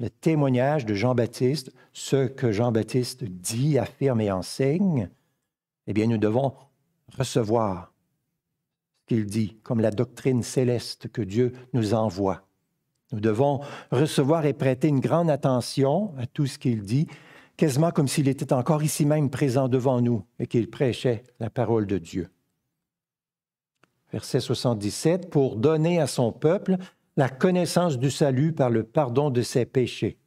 le 0.00 0.10
témoignage 0.10 0.84
de 0.84 0.92
Jean-Baptiste, 0.92 1.70
ce 1.92 2.26
que 2.26 2.50
Jean-Baptiste 2.50 3.22
dit, 3.22 3.78
affirme 3.78 4.20
et 4.20 4.32
enseigne, 4.32 5.08
eh 5.86 5.92
bien 5.92 6.08
nous 6.08 6.18
devons 6.18 6.54
recevoir 7.16 7.92
qu'il 9.06 9.24
dit, 9.24 9.56
comme 9.62 9.78
la 9.78 9.92
doctrine 9.92 10.42
céleste 10.42 11.06
que 11.12 11.22
Dieu 11.22 11.52
nous 11.74 11.94
envoie. 11.94 12.42
Nous 13.12 13.20
devons 13.20 13.60
recevoir 13.92 14.46
et 14.46 14.52
prêter 14.52 14.88
une 14.88 14.98
grande 14.98 15.30
attention 15.30 16.12
à 16.18 16.26
tout 16.26 16.46
ce 16.46 16.58
qu'il 16.58 16.82
dit, 16.82 17.06
quasiment 17.56 17.92
comme 17.92 18.08
s'il 18.08 18.26
était 18.26 18.52
encore 18.52 18.82
ici 18.82 19.06
même 19.06 19.30
présent 19.30 19.68
devant 19.68 20.00
nous 20.00 20.24
et 20.40 20.48
qu'il 20.48 20.68
prêchait 20.70 21.22
la 21.38 21.50
parole 21.50 21.86
de 21.86 21.98
Dieu. 21.98 22.30
Verset 24.12 24.40
77, 24.40 25.30
pour 25.30 25.56
donner 25.56 26.00
à 26.00 26.06
son 26.06 26.32
peuple 26.32 26.76
la 27.16 27.28
connaissance 27.28 27.98
du 27.98 28.10
salut 28.10 28.52
par 28.52 28.70
le 28.70 28.82
pardon 28.82 29.30
de 29.30 29.42
ses 29.42 29.66
péchés. 29.66 30.18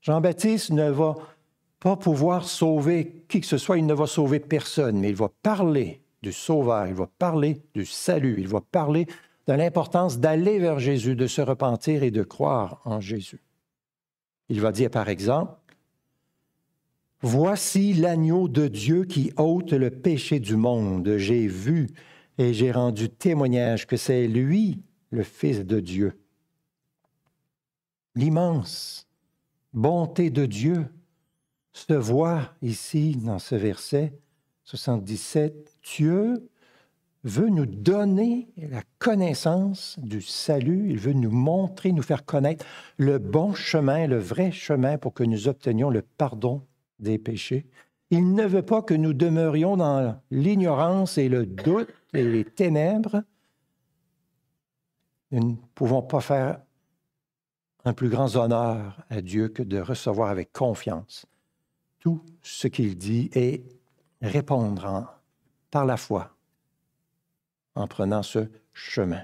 Jean-Baptiste 0.00 0.70
ne 0.70 0.90
va 0.90 1.14
pas 1.78 1.96
pouvoir 1.96 2.44
sauver 2.44 3.24
qui 3.28 3.40
que 3.40 3.46
ce 3.46 3.58
soit, 3.58 3.78
il 3.78 3.86
ne 3.86 3.94
va 3.94 4.06
sauver 4.06 4.40
personne, 4.40 4.98
mais 4.98 5.10
il 5.10 5.16
va 5.16 5.28
parler 5.42 6.02
du 6.22 6.32
Sauveur, 6.32 6.86
il 6.86 6.94
va 6.94 7.08
parler 7.18 7.62
du 7.74 7.84
salut, 7.84 8.36
il 8.38 8.48
va 8.48 8.60
parler 8.60 9.06
de 9.46 9.52
l'importance 9.52 10.18
d'aller 10.18 10.58
vers 10.58 10.78
Jésus, 10.78 11.16
de 11.16 11.26
se 11.26 11.42
repentir 11.42 12.02
et 12.02 12.10
de 12.10 12.22
croire 12.22 12.80
en 12.84 13.00
Jésus. 13.00 13.42
Il 14.48 14.60
va 14.60 14.72
dire 14.72 14.90
par 14.90 15.08
exemple, 15.08 15.54
Voici 17.24 17.92
l'agneau 17.92 18.48
de 18.48 18.66
Dieu 18.66 19.04
qui 19.04 19.32
ôte 19.36 19.72
le 19.72 19.90
péché 19.90 20.40
du 20.40 20.56
monde. 20.56 21.18
J'ai 21.18 21.46
vu 21.46 21.90
et 22.38 22.54
j'ai 22.54 22.72
rendu 22.72 23.08
témoignage 23.08 23.86
que 23.86 23.96
c'est 23.96 24.26
lui 24.26 24.82
le 25.10 25.22
Fils 25.22 25.64
de 25.64 25.80
Dieu. 25.80 26.18
L'immense 28.14 29.06
bonté 29.72 30.30
de 30.30 30.46
Dieu 30.46 30.86
se 31.72 31.94
voit 31.94 32.52
ici 32.60 33.16
dans 33.16 33.38
ce 33.38 33.54
verset 33.54 34.12
77, 34.64 35.78
Dieu 35.96 36.48
veut 37.24 37.48
nous 37.48 37.66
donner 37.66 38.48
la 38.56 38.82
connaissance 38.98 39.98
du 40.00 40.20
salut, 40.20 40.90
il 40.90 40.98
veut 40.98 41.12
nous 41.12 41.30
montrer, 41.30 41.92
nous 41.92 42.02
faire 42.02 42.24
connaître 42.24 42.64
le 42.96 43.18
bon 43.18 43.54
chemin, 43.54 44.06
le 44.06 44.18
vrai 44.18 44.50
chemin 44.50 44.98
pour 44.98 45.14
que 45.14 45.24
nous 45.24 45.48
obtenions 45.48 45.90
le 45.90 46.02
pardon 46.02 46.62
des 46.98 47.18
péchés. 47.18 47.66
Il 48.10 48.34
ne 48.34 48.44
veut 48.44 48.62
pas 48.62 48.82
que 48.82 48.94
nous 48.94 49.12
demeurions 49.12 49.76
dans 49.76 50.20
l'ignorance 50.30 51.16
et 51.18 51.28
le 51.28 51.46
doute 51.46 51.88
les 52.12 52.44
ténèbres. 52.44 53.22
Nous 55.30 55.52
ne 55.52 55.56
pouvons 55.74 56.02
pas 56.02 56.20
faire 56.20 56.60
un 57.84 57.92
plus 57.94 58.08
grand 58.08 58.36
honneur 58.36 59.04
à 59.08 59.20
Dieu 59.20 59.48
que 59.48 59.62
de 59.62 59.80
recevoir 59.80 60.28
avec 60.28 60.52
confiance 60.52 61.26
tout 62.00 62.22
ce 62.42 62.68
qu'il 62.68 62.96
dit 62.96 63.30
et 63.34 63.64
répondre 64.20 65.18
par 65.70 65.86
la 65.86 65.96
foi 65.96 66.36
en 67.74 67.86
prenant 67.86 68.22
ce 68.22 68.48
chemin. 68.72 69.22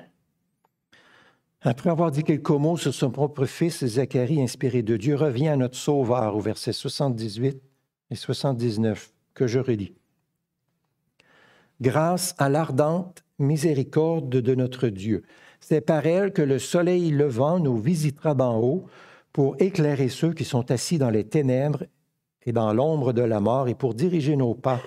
Après 1.60 1.90
avoir 1.90 2.10
dit 2.10 2.22
quelques 2.22 2.50
mots 2.50 2.76
sur 2.76 2.94
son 2.94 3.10
propre 3.10 3.44
fils, 3.44 3.84
Zacharie, 3.84 4.40
inspiré 4.40 4.82
de 4.82 4.96
Dieu, 4.96 5.16
revient 5.16 5.48
à 5.48 5.56
notre 5.56 5.76
Sauveur 5.76 6.36
au 6.36 6.40
verset 6.40 6.72
78 6.72 7.60
et 8.10 8.14
79 8.14 9.12
que 9.34 9.46
je 9.46 9.58
relis. 9.58 9.97
Grâce 11.80 12.34
à 12.38 12.48
l'ardente 12.48 13.24
miséricorde 13.38 14.28
de 14.28 14.54
notre 14.54 14.88
Dieu, 14.88 15.22
c'est 15.60 15.80
par 15.80 16.06
elle 16.06 16.32
que 16.32 16.42
le 16.42 16.58
soleil 16.58 17.10
levant 17.10 17.60
nous 17.60 17.78
visitera 17.78 18.34
d'en 18.34 18.60
haut 18.60 18.86
pour 19.32 19.56
éclairer 19.60 20.08
ceux 20.08 20.32
qui 20.32 20.44
sont 20.44 20.70
assis 20.70 20.98
dans 20.98 21.10
les 21.10 21.24
ténèbres 21.24 21.84
et 22.44 22.52
dans 22.52 22.72
l'ombre 22.72 23.12
de 23.12 23.22
la 23.22 23.40
mort 23.40 23.68
et 23.68 23.74
pour 23.74 23.94
diriger 23.94 24.36
nos 24.36 24.54
pas 24.54 24.80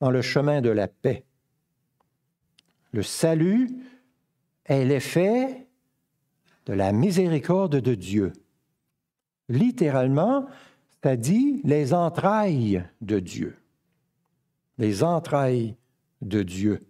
dans 0.00 0.10
le 0.10 0.22
chemin 0.22 0.60
de 0.60 0.70
la 0.70 0.88
paix. 0.88 1.24
Le 2.92 3.02
salut 3.02 3.68
est 4.64 4.84
l'effet 4.84 5.66
de 6.66 6.72
la 6.72 6.92
miséricorde 6.92 7.76
de 7.76 7.94
Dieu. 7.94 8.32
Littéralement, 9.48 10.46
ça 11.02 11.16
dit 11.16 11.60
les 11.62 11.94
entrailles 11.94 12.84
de 13.00 13.20
Dieu. 13.20 13.56
Les 14.78 15.04
entrailles 15.04 15.76
de 16.22 16.42
Dieu. 16.42 16.86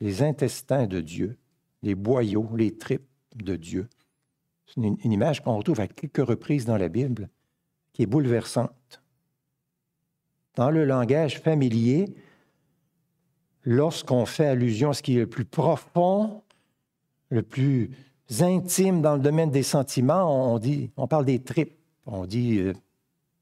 Les 0.00 0.22
intestins 0.22 0.86
de 0.86 1.00
Dieu. 1.00 1.36
Les 1.82 1.94
boyaux, 1.94 2.48
les 2.56 2.76
tripes 2.76 3.08
de 3.34 3.56
Dieu. 3.56 3.88
C'est 4.66 4.80
une, 4.80 5.12
image 5.12 5.42
qu'on 5.42 5.56
retrouve 5.56 5.80
à 5.80 5.88
quelques 5.88 6.26
reprises 6.26 6.64
dans 6.64 6.78
la 6.78 6.88
Bible 6.88 7.28
qui 7.92 8.02
est 8.02 8.06
bouleversante. 8.06 9.02
Dans 10.56 10.70
le 10.70 10.84
langage 10.84 11.40
familier, 11.40 12.14
lorsqu'on 13.64 14.24
fait 14.24 14.46
allusion 14.46 14.90
à 14.90 14.94
ce 14.94 15.02
qui 15.02 15.16
est 15.16 15.20
le 15.20 15.26
plus 15.26 15.44
profond, 15.44 16.42
le 17.28 17.42
plus 17.42 17.90
intime 18.40 19.02
dans 19.02 19.14
le 19.14 19.20
domaine 19.20 19.50
des 19.50 19.62
sentiments, 19.62 20.52
on, 20.54 20.58
dit, 20.58 20.90
on 20.96 21.06
parle 21.06 21.24
des 21.24 21.42
tripes. 21.42 21.76
On 22.06 22.26
dit 22.26 22.58
euh, 22.58 22.72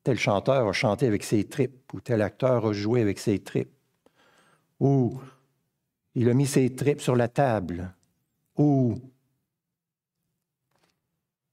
tel 0.04 0.18
chanteur 0.18 0.66
a 0.66 0.72
chanté 0.72 1.06
avec 1.06 1.22
ses 1.24 1.44
tripes, 1.44 1.92
ou 1.92 2.00
tel 2.00 2.22
acteur 2.22 2.66
a 2.66 2.72
joué 2.72 3.00
avec 3.00 3.18
ses 3.18 3.38
tripes, 3.38 3.72
ou 4.82 5.20
il 6.16 6.28
a 6.28 6.34
mis 6.34 6.46
ses 6.46 6.74
tripes 6.74 7.00
sur 7.00 7.14
la 7.14 7.28
table, 7.28 7.94
ou 8.56 8.96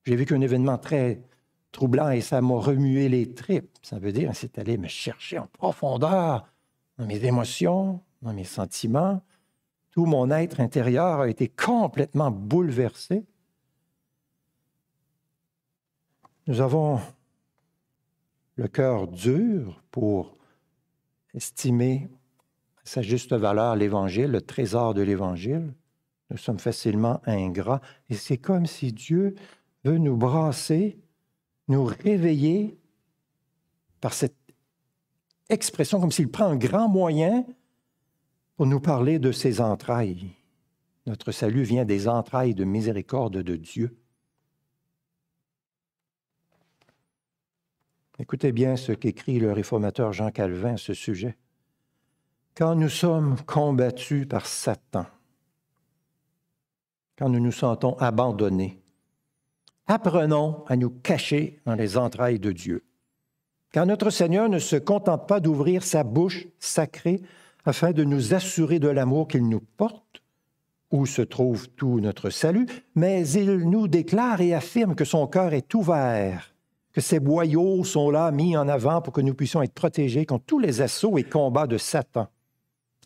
j'ai 0.03 0.15
vécu 0.15 0.33
un 0.33 0.41
événement 0.41 0.79
très 0.79 1.21
troublant 1.71 2.09
et 2.09 2.21
ça 2.21 2.41
m'a 2.41 2.55
remué 2.55 3.07
les 3.07 3.35
tripes. 3.35 3.77
Ça 3.83 3.99
veut 3.99 4.11
dire, 4.11 4.31
c'est 4.33 4.57
allé 4.57 4.79
me 4.79 4.87
chercher 4.87 5.37
en 5.37 5.45
profondeur 5.45 6.51
dans 6.97 7.05
mes 7.05 7.23
émotions, 7.23 8.01
dans 8.23 8.33
mes 8.33 8.45
sentiments. 8.45 9.21
Tout 9.91 10.07
mon 10.07 10.31
être 10.31 10.59
intérieur 10.59 11.19
a 11.19 11.29
été 11.29 11.49
complètement 11.49 12.31
bouleversé. 12.31 13.27
Nous 16.47 16.61
avons 16.61 16.99
le 18.55 18.67
cœur 18.67 19.07
dur 19.07 19.83
pour 19.91 20.35
estimer 21.35 22.09
sa 22.89 23.03
juste 23.03 23.33
valeur 23.33 23.75
l'Évangile, 23.75 24.31
le 24.31 24.41
trésor 24.41 24.95
de 24.95 25.03
l'Évangile. 25.03 25.75
Nous 26.31 26.37
sommes 26.37 26.57
facilement 26.57 27.21
ingrats 27.27 27.81
et 28.09 28.15
c'est 28.15 28.39
comme 28.39 28.65
si 28.65 28.91
Dieu 28.91 29.35
veut 29.83 29.99
nous 29.99 30.17
brasser, 30.17 30.97
nous 31.67 31.85
réveiller 31.85 32.79
par 34.01 34.13
cette 34.13 34.35
expression, 35.49 35.99
comme 35.99 36.11
s'il 36.11 36.29
prend 36.29 36.45
un 36.45 36.55
grand 36.55 36.89
moyen 36.89 37.45
pour 38.55 38.65
nous 38.65 38.79
parler 38.79 39.19
de 39.19 39.31
ses 39.31 39.61
entrailles. 39.61 40.31
Notre 41.05 41.31
salut 41.31 41.63
vient 41.63 41.85
des 41.85 42.07
entrailles 42.07 42.55
de 42.55 42.63
miséricorde 42.63 43.37
de 43.37 43.55
Dieu. 43.55 43.95
Écoutez 48.17 48.51
bien 48.51 48.75
ce 48.75 48.93
qu'écrit 48.93 49.39
le 49.39 49.51
réformateur 49.51 50.11
Jean 50.11 50.31
Calvin 50.31 50.73
à 50.73 50.77
ce 50.77 50.95
sujet. 50.95 51.37
Quand 52.59 52.75
nous 52.75 52.89
sommes 52.89 53.37
combattus 53.45 54.27
par 54.27 54.45
Satan, 54.45 55.05
quand 57.17 57.29
nous 57.29 57.39
nous 57.39 57.53
sentons 57.53 57.95
abandonnés, 57.99 58.81
apprenons 59.87 60.65
à 60.67 60.75
nous 60.75 60.89
cacher 60.89 61.61
dans 61.65 61.75
les 61.75 61.95
entrailles 61.95 62.41
de 62.41 62.51
Dieu. 62.51 62.83
Car 63.71 63.85
notre 63.85 64.09
Seigneur 64.09 64.49
ne 64.49 64.59
se 64.59 64.75
contente 64.75 65.25
pas 65.25 65.39
d'ouvrir 65.39 65.83
sa 65.83 66.03
bouche 66.03 66.47
sacrée 66.59 67.21
afin 67.63 67.93
de 67.93 68.03
nous 68.03 68.33
assurer 68.33 68.79
de 68.79 68.89
l'amour 68.89 69.29
qu'il 69.29 69.47
nous 69.47 69.61
porte, 69.77 70.21
où 70.91 71.05
se 71.05 71.21
trouve 71.21 71.69
tout 71.69 72.01
notre 72.01 72.29
salut, 72.29 72.65
mais 72.93 73.25
il 73.29 73.69
nous 73.69 73.87
déclare 73.87 74.41
et 74.41 74.53
affirme 74.53 74.95
que 74.95 75.05
son 75.05 75.27
cœur 75.27 75.53
est 75.53 75.73
ouvert 75.73 76.53
que 76.91 77.01
ces 77.01 77.19
boyaux 77.19 77.83
sont 77.83 78.09
là 78.09 78.31
mis 78.31 78.57
en 78.57 78.67
avant 78.67 78.99
pour 78.99 79.13
que 79.13 79.21
nous 79.21 79.35
puissions 79.35 79.61
être 79.61 79.73
protégés 79.73 80.25
contre 80.25 80.45
tous 80.45 80.59
les 80.59 80.81
assauts 80.81 81.17
et 81.19 81.23
combats 81.23 81.67
de 81.67 81.77
Satan. 81.77 82.27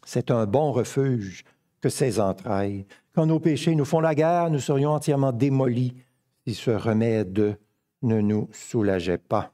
C'est 0.05 0.31
un 0.31 0.45
bon 0.45 0.71
refuge 0.71 1.43
que 1.81 1.89
ces 1.89 2.19
entrailles. 2.19 2.85
Quand 3.13 3.25
nos 3.25 3.39
péchés 3.39 3.75
nous 3.75 3.85
font 3.85 3.99
la 3.99 4.15
guerre, 4.15 4.49
nous 4.49 4.59
serions 4.59 4.91
entièrement 4.91 5.31
démolis 5.31 5.93
si 6.45 6.53
ce 6.53 6.71
remède 6.71 7.57
ne 8.01 8.21
nous 8.21 8.49
soulageait 8.51 9.17
pas. 9.17 9.51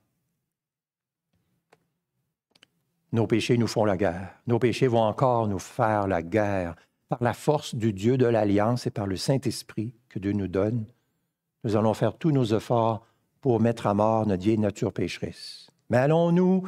Nos 3.11 3.25
péchés 3.25 3.57
nous 3.57 3.67
font 3.67 3.85
la 3.85 3.97
guerre. 3.97 4.35
Nos 4.45 4.59
péchés 4.59 4.87
vont 4.87 5.01
encore 5.01 5.47
nous 5.47 5.59
faire 5.59 6.07
la 6.07 6.21
guerre 6.21 6.75
par 7.09 7.23
la 7.23 7.33
force 7.33 7.73
du 7.73 7.91
Dieu 7.91 8.17
de 8.17 8.27
l'Alliance 8.27 8.85
et 8.85 8.91
par 8.91 9.07
le 9.07 9.15
Saint-Esprit 9.17 9.95
que 10.09 10.19
Dieu 10.19 10.31
nous 10.31 10.47
donne. 10.47 10.85
Nous 11.63 11.75
allons 11.75 11.95
faire 11.95 12.17
tous 12.17 12.31
nos 12.31 12.45
efforts 12.45 13.05
pour 13.41 13.59
mettre 13.59 13.87
à 13.87 13.93
mort 13.93 14.27
notre 14.27 14.43
vieille 14.43 14.59
nature 14.59 14.93
pécheresse. 14.93 15.69
Mais 15.89 15.97
allons-nous 15.97 16.63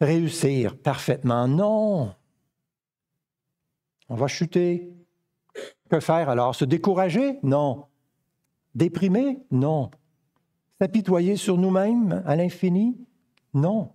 réussir 0.00 0.76
parfaitement? 0.76 1.48
Non. 1.48 2.14
On 4.08 4.14
va 4.14 4.26
chuter. 4.26 4.92
Que 5.90 6.00
faire 6.00 6.28
alors? 6.28 6.54
Se 6.54 6.64
décourager? 6.64 7.38
Non. 7.42 7.86
Déprimer? 8.74 9.44
Non. 9.50 9.90
S'apitoyer 10.80 11.36
sur 11.36 11.56
nous-mêmes 11.56 12.22
à 12.26 12.36
l'infini? 12.36 12.98
Non. 13.52 13.92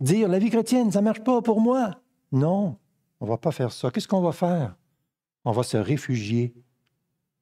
Dire 0.00 0.28
la 0.28 0.38
vie 0.38 0.50
chrétienne, 0.50 0.90
ça 0.90 1.00
ne 1.00 1.04
marche 1.04 1.22
pas 1.22 1.42
pour 1.42 1.60
moi? 1.60 1.90
Non. 2.32 2.78
On 3.20 3.26
ne 3.26 3.30
va 3.30 3.38
pas 3.38 3.52
faire 3.52 3.72
ça. 3.72 3.90
Qu'est-ce 3.90 4.08
qu'on 4.08 4.20
va 4.20 4.32
faire? 4.32 4.76
On 5.44 5.52
va 5.52 5.62
se 5.62 5.76
réfugier 5.76 6.54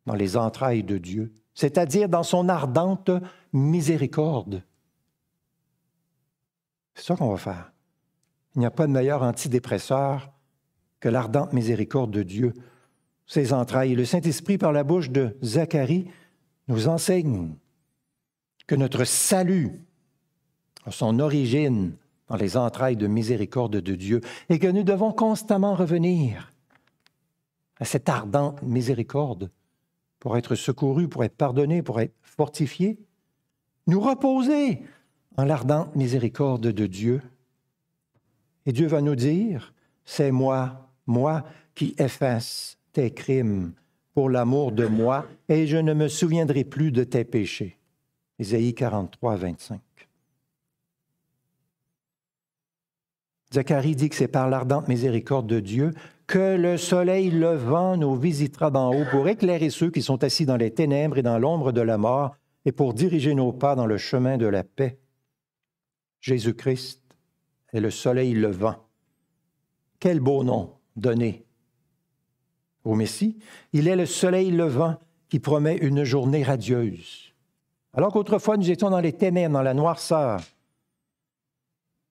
dans 0.07 0.15
les 0.15 0.37
entrailles 0.37 0.85
de 0.85 0.99
Dieu 0.99 1.33
c'est-à-dire 1.55 2.09
dans 2.09 2.25
son 2.25 2.49
ardente 2.49 3.11
miséricorde. 3.53 4.63
C'est 6.95 7.05
ça 7.05 7.17
qu'on 7.17 7.31
va 7.31 7.37
faire. 7.37 7.73
Il 8.55 8.61
n'y 8.61 8.67
a 8.67 8.71
pas 8.71 8.87
de 8.87 8.93
meilleur 8.93 9.23
antidépresseur 9.23 10.31
que 11.05 11.11
l'ardente 11.11 11.53
miséricorde 11.53 12.11
de 12.11 12.23
Dieu. 12.23 12.55
Ses 13.27 13.53
entrailles. 13.53 13.95
Le 13.95 14.07
Saint-Esprit, 14.07 14.57
par 14.57 14.73
la 14.73 14.85
bouche 14.85 15.11
de 15.11 15.37
Zacharie, 15.45 16.09
nous 16.67 16.89
enseigne 16.89 17.57
que 18.67 18.75
notre 18.75 19.05
salut 19.05 19.85
a 20.87 20.91
son 20.91 21.19
origine 21.19 21.95
dans 22.29 22.37
les 22.37 22.57
entrailles 22.57 22.97
de 22.97 23.07
miséricorde 23.07 23.77
de 23.77 23.95
Dieu 23.95 24.23
et 24.49 24.59
que 24.59 24.67
nous 24.67 24.83
devons 24.83 25.13
constamment 25.13 25.75
revenir 25.75 26.55
à 27.79 27.85
cette 27.85 28.09
ardente 28.09 28.63
miséricorde 28.63 29.51
pour 30.21 30.39
être 30.39 30.55
secouru, 30.55 31.07
pour 31.07 31.23
être 31.23 31.37
pardonné, 31.37 31.83
pour 31.83 32.01
être 32.01 32.15
fortifié, 32.23 32.99
nous 33.87 34.01
reposer 34.01 34.81
en 35.37 35.45
l'ardente 35.45 35.95
miséricorde 35.97 36.69
de 36.69 36.87
Dieu. 36.87 37.21
Et 38.65 38.73
Dieu 38.73 38.87
va 38.87 39.03
nous 39.03 39.17
dire, 39.17 39.75
c'est 40.07 40.31
moi, 40.31 40.84
moi 41.07 41.45
qui 41.75 41.95
efface 41.99 42.79
tes 42.93 43.13
crimes 43.13 43.73
pour 44.15 44.31
l'amour 44.31 44.73
de 44.73 44.87
moi, 44.87 45.27
et 45.49 45.67
je 45.67 45.77
ne 45.77 45.93
me 45.93 46.09
souviendrai 46.09 46.63
plus 46.65 46.93
de 46.93 47.03
tes 47.03 47.25
péchés. 47.25 47.79
Ésaïe 48.39 48.75
43, 48.75 49.37
25. 49.37 49.81
Zacharie 53.53 53.97
dit 53.97 54.09
que 54.09 54.17
c'est 54.17 54.29
par 54.29 54.49
l'ardente 54.49 54.89
miséricorde 54.89 55.47
de 55.47 55.61
Dieu 55.61 55.93
que 56.27 56.57
le 56.57 56.77
soleil 56.77 57.31
levant 57.31 57.97
nous 57.97 58.17
visitera 58.17 58.71
d'en 58.71 58.93
haut 58.93 59.05
pour 59.11 59.29
éclairer 59.29 59.71
ceux 59.71 59.91
qui 59.91 60.03
sont 60.03 60.25
assis 60.25 60.47
dans 60.47 60.57
les 60.57 60.73
ténèbres 60.73 61.19
et 61.19 61.23
dans 61.23 61.39
l'ombre 61.39 61.71
de 61.71 61.81
la 61.81 61.99
mort 61.99 62.37
et 62.65 62.73
pour 62.73 62.95
diriger 62.95 63.35
nos 63.35 63.53
pas 63.53 63.75
dans 63.75 63.87
le 63.87 63.99
chemin 63.99 64.39
de 64.39 64.47
la 64.47 64.65
paix. 64.65 64.99
Jésus-Christ 66.21 67.03
est 67.73 67.81
le 67.81 67.91
soleil 67.91 68.33
levant. 68.33 68.77
Quel 70.01 70.21
beau 70.21 70.43
nom 70.43 70.73
donné 70.97 71.45
au 72.85 72.95
Messie. 72.95 73.39
Il 73.73 73.89
est 73.89 73.97
le 73.97 74.07
soleil 74.07 74.51
levant 74.51 74.99
qui 75.29 75.41
promet 75.41 75.77
une 75.77 76.05
journée 76.05 76.43
radieuse. 76.43 77.33
Alors 77.93 78.13
qu'autrefois 78.13 78.57
nous 78.57 78.71
étions 78.71 78.91
dans 78.91 79.01
les 79.01 79.13
ténèbres, 79.13 79.55
dans 79.55 79.63
la 79.63 79.75
noirceur, 79.75 80.41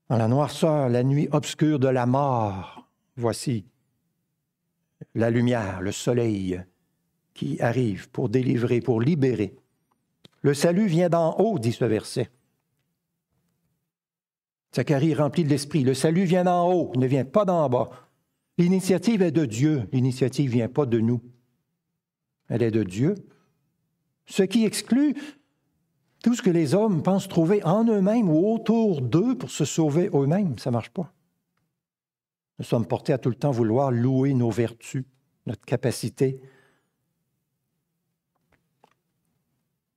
dans 0.09 0.17
la 0.17 0.27
noirceur, 0.27 0.89
la 0.89 1.03
nuit 1.03 1.27
obscure 1.31 1.79
de 1.79 1.87
la 1.87 2.05
mort, 2.05 2.87
voici 3.15 3.65
la 5.15 5.29
lumière, 5.29 5.81
le 5.81 5.91
soleil 5.91 6.61
qui 7.33 7.59
arrive 7.61 8.09
pour 8.09 8.29
délivrer, 8.29 8.79
pour 8.79 9.01
libérer. 9.01 9.55
Le 10.41 10.53
salut 10.53 10.87
vient 10.87 11.09
d'en 11.09 11.35
haut, 11.39 11.57
dit 11.59 11.71
ce 11.71 11.85
verset. 11.85 12.29
Zacharie 14.75 15.13
rempli 15.13 15.43
de 15.43 15.49
l'esprit. 15.49 15.83
Le 15.83 15.93
salut 15.93 16.25
vient 16.25 16.43
d'en 16.43 16.71
haut, 16.71 16.91
ne 16.95 17.05
vient 17.05 17.25
pas 17.25 17.45
d'en 17.45 17.69
bas. 17.69 17.89
L'initiative 18.57 19.21
est 19.21 19.31
de 19.31 19.45
Dieu, 19.45 19.87
l'initiative 19.91 20.51
ne 20.51 20.55
vient 20.55 20.69
pas 20.69 20.85
de 20.85 20.99
nous. 20.99 21.21
Elle 22.49 22.61
est 22.61 22.71
de 22.71 22.83
Dieu. 22.83 23.15
Ce 24.25 24.43
qui 24.43 24.65
exclut 24.65 25.15
tout 26.23 26.35
ce 26.35 26.41
que 26.41 26.49
les 26.49 26.73
hommes 26.73 27.03
pensent 27.03 27.27
trouver 27.27 27.63
en 27.63 27.83
eux-mêmes 27.85 28.29
ou 28.29 28.53
autour 28.53 29.01
d'eux 29.01 29.37
pour 29.37 29.49
se 29.49 29.65
sauver 29.65 30.09
eux-mêmes, 30.13 30.57
ça 30.57 30.69
ne 30.69 30.73
marche 30.73 30.91
pas. 30.91 31.13
Nous 32.59 32.65
sommes 32.65 32.85
portés 32.85 33.11
à 33.13 33.17
tout 33.17 33.29
le 33.29 33.35
temps 33.35 33.51
vouloir 33.51 33.91
louer 33.91 34.33
nos 34.33 34.51
vertus, 34.51 35.03
notre 35.45 35.65
capacité. 35.65 36.39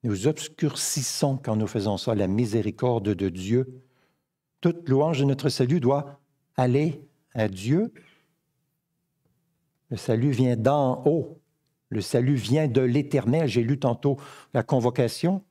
Nous 0.02 0.26
obscurcissons 0.26 1.36
quand 1.36 1.56
nous 1.56 1.66
faisons 1.66 1.96
ça 1.96 2.14
la 2.14 2.26
miséricorde 2.26 3.10
de 3.14 3.28
Dieu. 3.28 3.82
Toute 4.60 4.88
louange 4.88 5.20
de 5.20 5.24
notre 5.24 5.48
salut 5.48 5.80
doit 5.80 6.20
aller 6.56 7.02
à 7.34 7.48
Dieu. 7.48 7.92
Le 9.90 9.96
salut 9.96 10.30
vient 10.30 10.56
d'en 10.56 11.02
haut. 11.04 11.40
Le 11.88 12.00
salut 12.00 12.34
vient 12.34 12.68
de 12.68 12.80
l'Éternel. 12.80 13.48
J'ai 13.48 13.62
lu 13.62 13.78
tantôt 13.78 14.18
la 14.54 14.62
convocation. 14.62 15.44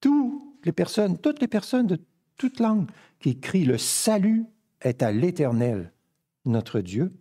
Toutes 0.00 0.64
les 0.64 0.72
personnes, 0.72 1.18
toutes 1.18 1.40
les 1.40 1.48
personnes 1.48 1.86
de 1.86 2.00
toute 2.36 2.60
langue 2.60 2.88
qui 3.20 3.38
crient 3.38 3.64
le 3.64 3.78
salut 3.78 4.46
est 4.80 5.02
à 5.02 5.12
l'Éternel, 5.12 5.92
notre 6.44 6.80
Dieu. 6.80 7.12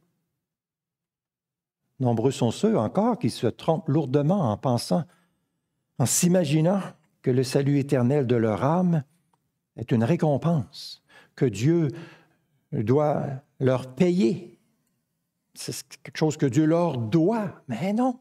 Nombreux 1.99 2.31
sont 2.31 2.51
ceux 2.51 2.77
encore 2.77 3.17
qui 3.17 3.31
se 3.31 3.47
trompent 3.47 3.89
lourdement 3.89 4.51
en 4.51 4.57
pensant, 4.57 5.03
en 5.97 6.05
s'imaginant 6.05 6.79
que 7.23 7.31
le 7.31 7.43
salut 7.43 7.79
éternel 7.79 8.27
de 8.27 8.35
leur 8.35 8.63
âme 8.63 9.03
est 9.75 9.91
une 9.91 10.03
récompense 10.03 11.03
que 11.35 11.45
Dieu 11.45 11.89
doit 12.71 13.25
leur 13.59 13.95
payer. 13.95 14.57
C'est 15.58 15.88
quelque 16.04 16.17
chose 16.17 16.38
que 16.38 16.46
Dieu 16.46 16.65
leur 16.65 16.98
doit. 16.98 17.63
Mais 17.67 17.91
non, 17.91 18.20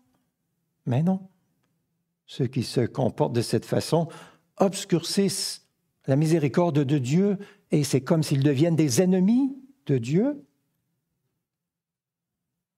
mais 0.87 1.03
non. 1.03 1.21
Ceux 2.25 2.47
qui 2.47 2.63
se 2.63 2.81
comportent 2.81 3.35
de 3.35 3.43
cette 3.43 3.67
façon 3.67 4.09
obscurcissent 4.57 5.67
la 6.07 6.17
miséricorde 6.17 6.83
de 6.83 6.99
Dieu 6.99 7.39
et 7.71 7.85
c'est 7.85 8.01
comme 8.01 8.23
s'ils 8.23 8.43
deviennent 8.43 8.77
des 8.77 9.03
ennemis 9.03 9.55
de 9.87 9.99
Dieu. 9.99 10.45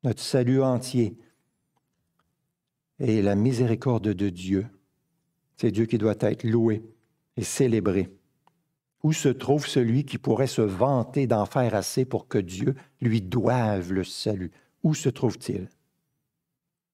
Notre 0.03 0.23
salut 0.23 0.62
entier 0.62 1.16
et 2.99 3.23
la 3.23 3.37
miséricorde 3.37 4.09
de 4.12 4.29
Dieu, 4.29 4.66
c'est 5.57 5.71
Dieu 5.71 5.87
qui 5.87 5.99
doit 5.99 6.16
être 6.21 6.42
loué 6.42 6.83
et 7.37 7.44
célébré. 7.44 8.09
Où 9.02 9.12
se 9.12 9.28
trouve 9.28 9.66
celui 9.66 10.04
qui 10.04 10.18
pourrait 10.18 10.48
se 10.48 10.62
vanter 10.62 11.26
d'en 11.26 11.46
faire 11.46 11.74
assez 11.74 12.04
pour 12.04 12.26
que 12.26 12.38
Dieu 12.38 12.74
lui 13.00 13.22
doive 13.22 13.92
le 13.92 14.04
salut? 14.04 14.50
Où 14.82 14.94
se 14.94 15.08
trouve-t-il? 15.08 15.68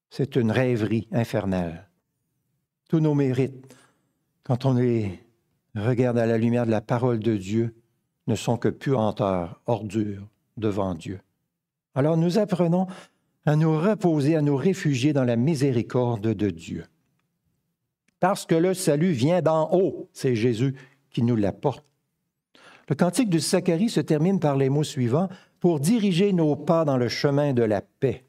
C'est 0.09 0.35
une 0.35 0.51
rêverie 0.51 1.07
infernale. 1.11 1.89
Tous 2.87 2.99
nos 2.99 3.15
mérites, 3.15 3.75
quand 4.43 4.65
on 4.65 4.75
les 4.75 5.19
regarde 5.75 6.17
à 6.17 6.25
la 6.25 6.37
lumière 6.37 6.65
de 6.65 6.71
la 6.71 6.81
parole 6.81 7.19
de 7.19 7.35
Dieu, 7.35 7.75
ne 8.27 8.35
sont 8.35 8.57
que 8.57 8.69
puanteur, 8.69 9.61
ordure 9.65 10.27
devant 10.57 10.95
Dieu. 10.95 11.19
Alors 11.95 12.17
nous 12.17 12.37
apprenons 12.37 12.87
à 13.45 13.55
nous 13.55 13.77
reposer, 13.79 14.35
à 14.35 14.41
nous 14.41 14.55
réfugier 14.55 15.13
dans 15.13 15.23
la 15.23 15.35
miséricorde 15.35 16.33
de 16.33 16.49
Dieu. 16.49 16.85
Parce 18.19 18.45
que 18.45 18.55
le 18.55 18.73
salut 18.73 19.11
vient 19.11 19.41
d'en 19.41 19.71
haut, 19.71 20.09
c'est 20.13 20.35
Jésus 20.35 20.75
qui 21.11 21.21
nous 21.21 21.35
l'apporte. 21.35 21.85
Le 22.87 22.95
cantique 22.95 23.29
de 23.29 23.39
Zacharie 23.39 23.89
se 23.89 23.99
termine 23.99 24.39
par 24.39 24.55
les 24.55 24.69
mots 24.69 24.83
suivants 24.83 25.29
pour 25.59 25.79
diriger 25.79 26.33
nos 26.33 26.55
pas 26.55 26.85
dans 26.85 26.97
le 26.97 27.07
chemin 27.07 27.53
de 27.53 27.63
la 27.63 27.81
paix. 27.81 28.25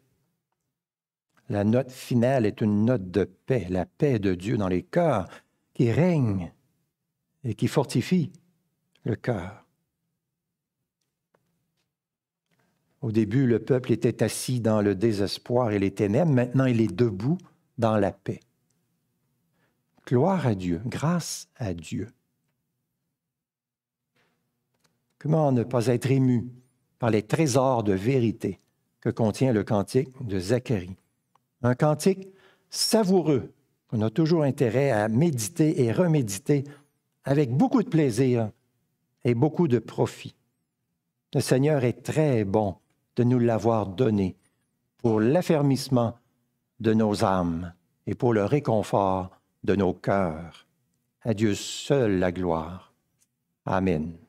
La 1.48 1.64
note 1.64 1.92
finale 1.92 2.46
est 2.46 2.60
une 2.60 2.84
note 2.84 3.10
de 3.10 3.24
paix, 3.24 3.66
la 3.68 3.86
paix 3.86 4.18
de 4.18 4.34
Dieu 4.34 4.56
dans 4.56 4.68
les 4.68 4.82
cœurs 4.82 5.28
qui 5.74 5.92
règne 5.92 6.52
et 7.44 7.54
qui 7.54 7.68
fortifie 7.68 8.32
le 9.04 9.14
cœur. 9.14 9.66
Au 13.02 13.12
début, 13.12 13.46
le 13.46 13.60
peuple 13.60 13.92
était 13.92 14.22
assis 14.22 14.60
dans 14.60 14.80
le 14.80 14.94
désespoir 14.94 15.70
et 15.70 15.78
les 15.78 15.92
ténèbres, 15.92 16.32
maintenant 16.32 16.64
il 16.64 16.80
est 16.80 16.92
debout 16.92 17.38
dans 17.78 17.98
la 17.98 18.10
paix. 18.10 18.40
Gloire 20.06 20.46
à 20.46 20.54
Dieu, 20.54 20.80
grâce 20.86 21.48
à 21.56 21.74
Dieu. 21.74 22.08
Comment 25.18 25.52
ne 25.52 25.62
pas 25.62 25.86
être 25.86 26.10
ému 26.10 26.48
par 26.98 27.10
les 27.10 27.22
trésors 27.22 27.82
de 27.82 27.92
vérité 27.92 28.60
que 29.00 29.10
contient 29.10 29.52
le 29.52 29.64
cantique 29.64 30.10
de 30.26 30.38
Zacharie? 30.38 30.96
Un 31.62 31.74
cantique 31.74 32.28
savoureux 32.70 33.52
qu'on 33.88 34.02
a 34.02 34.10
toujours 34.10 34.42
intérêt 34.42 34.90
à 34.90 35.08
méditer 35.08 35.82
et 35.82 35.92
reméditer 35.92 36.64
avec 37.24 37.50
beaucoup 37.50 37.82
de 37.82 37.88
plaisir 37.88 38.50
et 39.24 39.34
beaucoup 39.34 39.68
de 39.68 39.78
profit. 39.78 40.34
Le 41.34 41.40
Seigneur 41.40 41.84
est 41.84 42.02
très 42.02 42.44
bon 42.44 42.76
de 43.16 43.24
nous 43.24 43.38
l'avoir 43.38 43.86
donné 43.86 44.36
pour 44.98 45.20
l'affermissement 45.20 46.16
de 46.80 46.92
nos 46.92 47.24
âmes 47.24 47.72
et 48.06 48.14
pour 48.14 48.32
le 48.32 48.44
réconfort 48.44 49.30
de 49.64 49.74
nos 49.74 49.94
cœurs. 49.94 50.66
À 51.22 51.34
Dieu 51.34 51.54
seul 51.54 52.18
la 52.18 52.30
gloire. 52.30 52.92
Amen. 53.64 54.25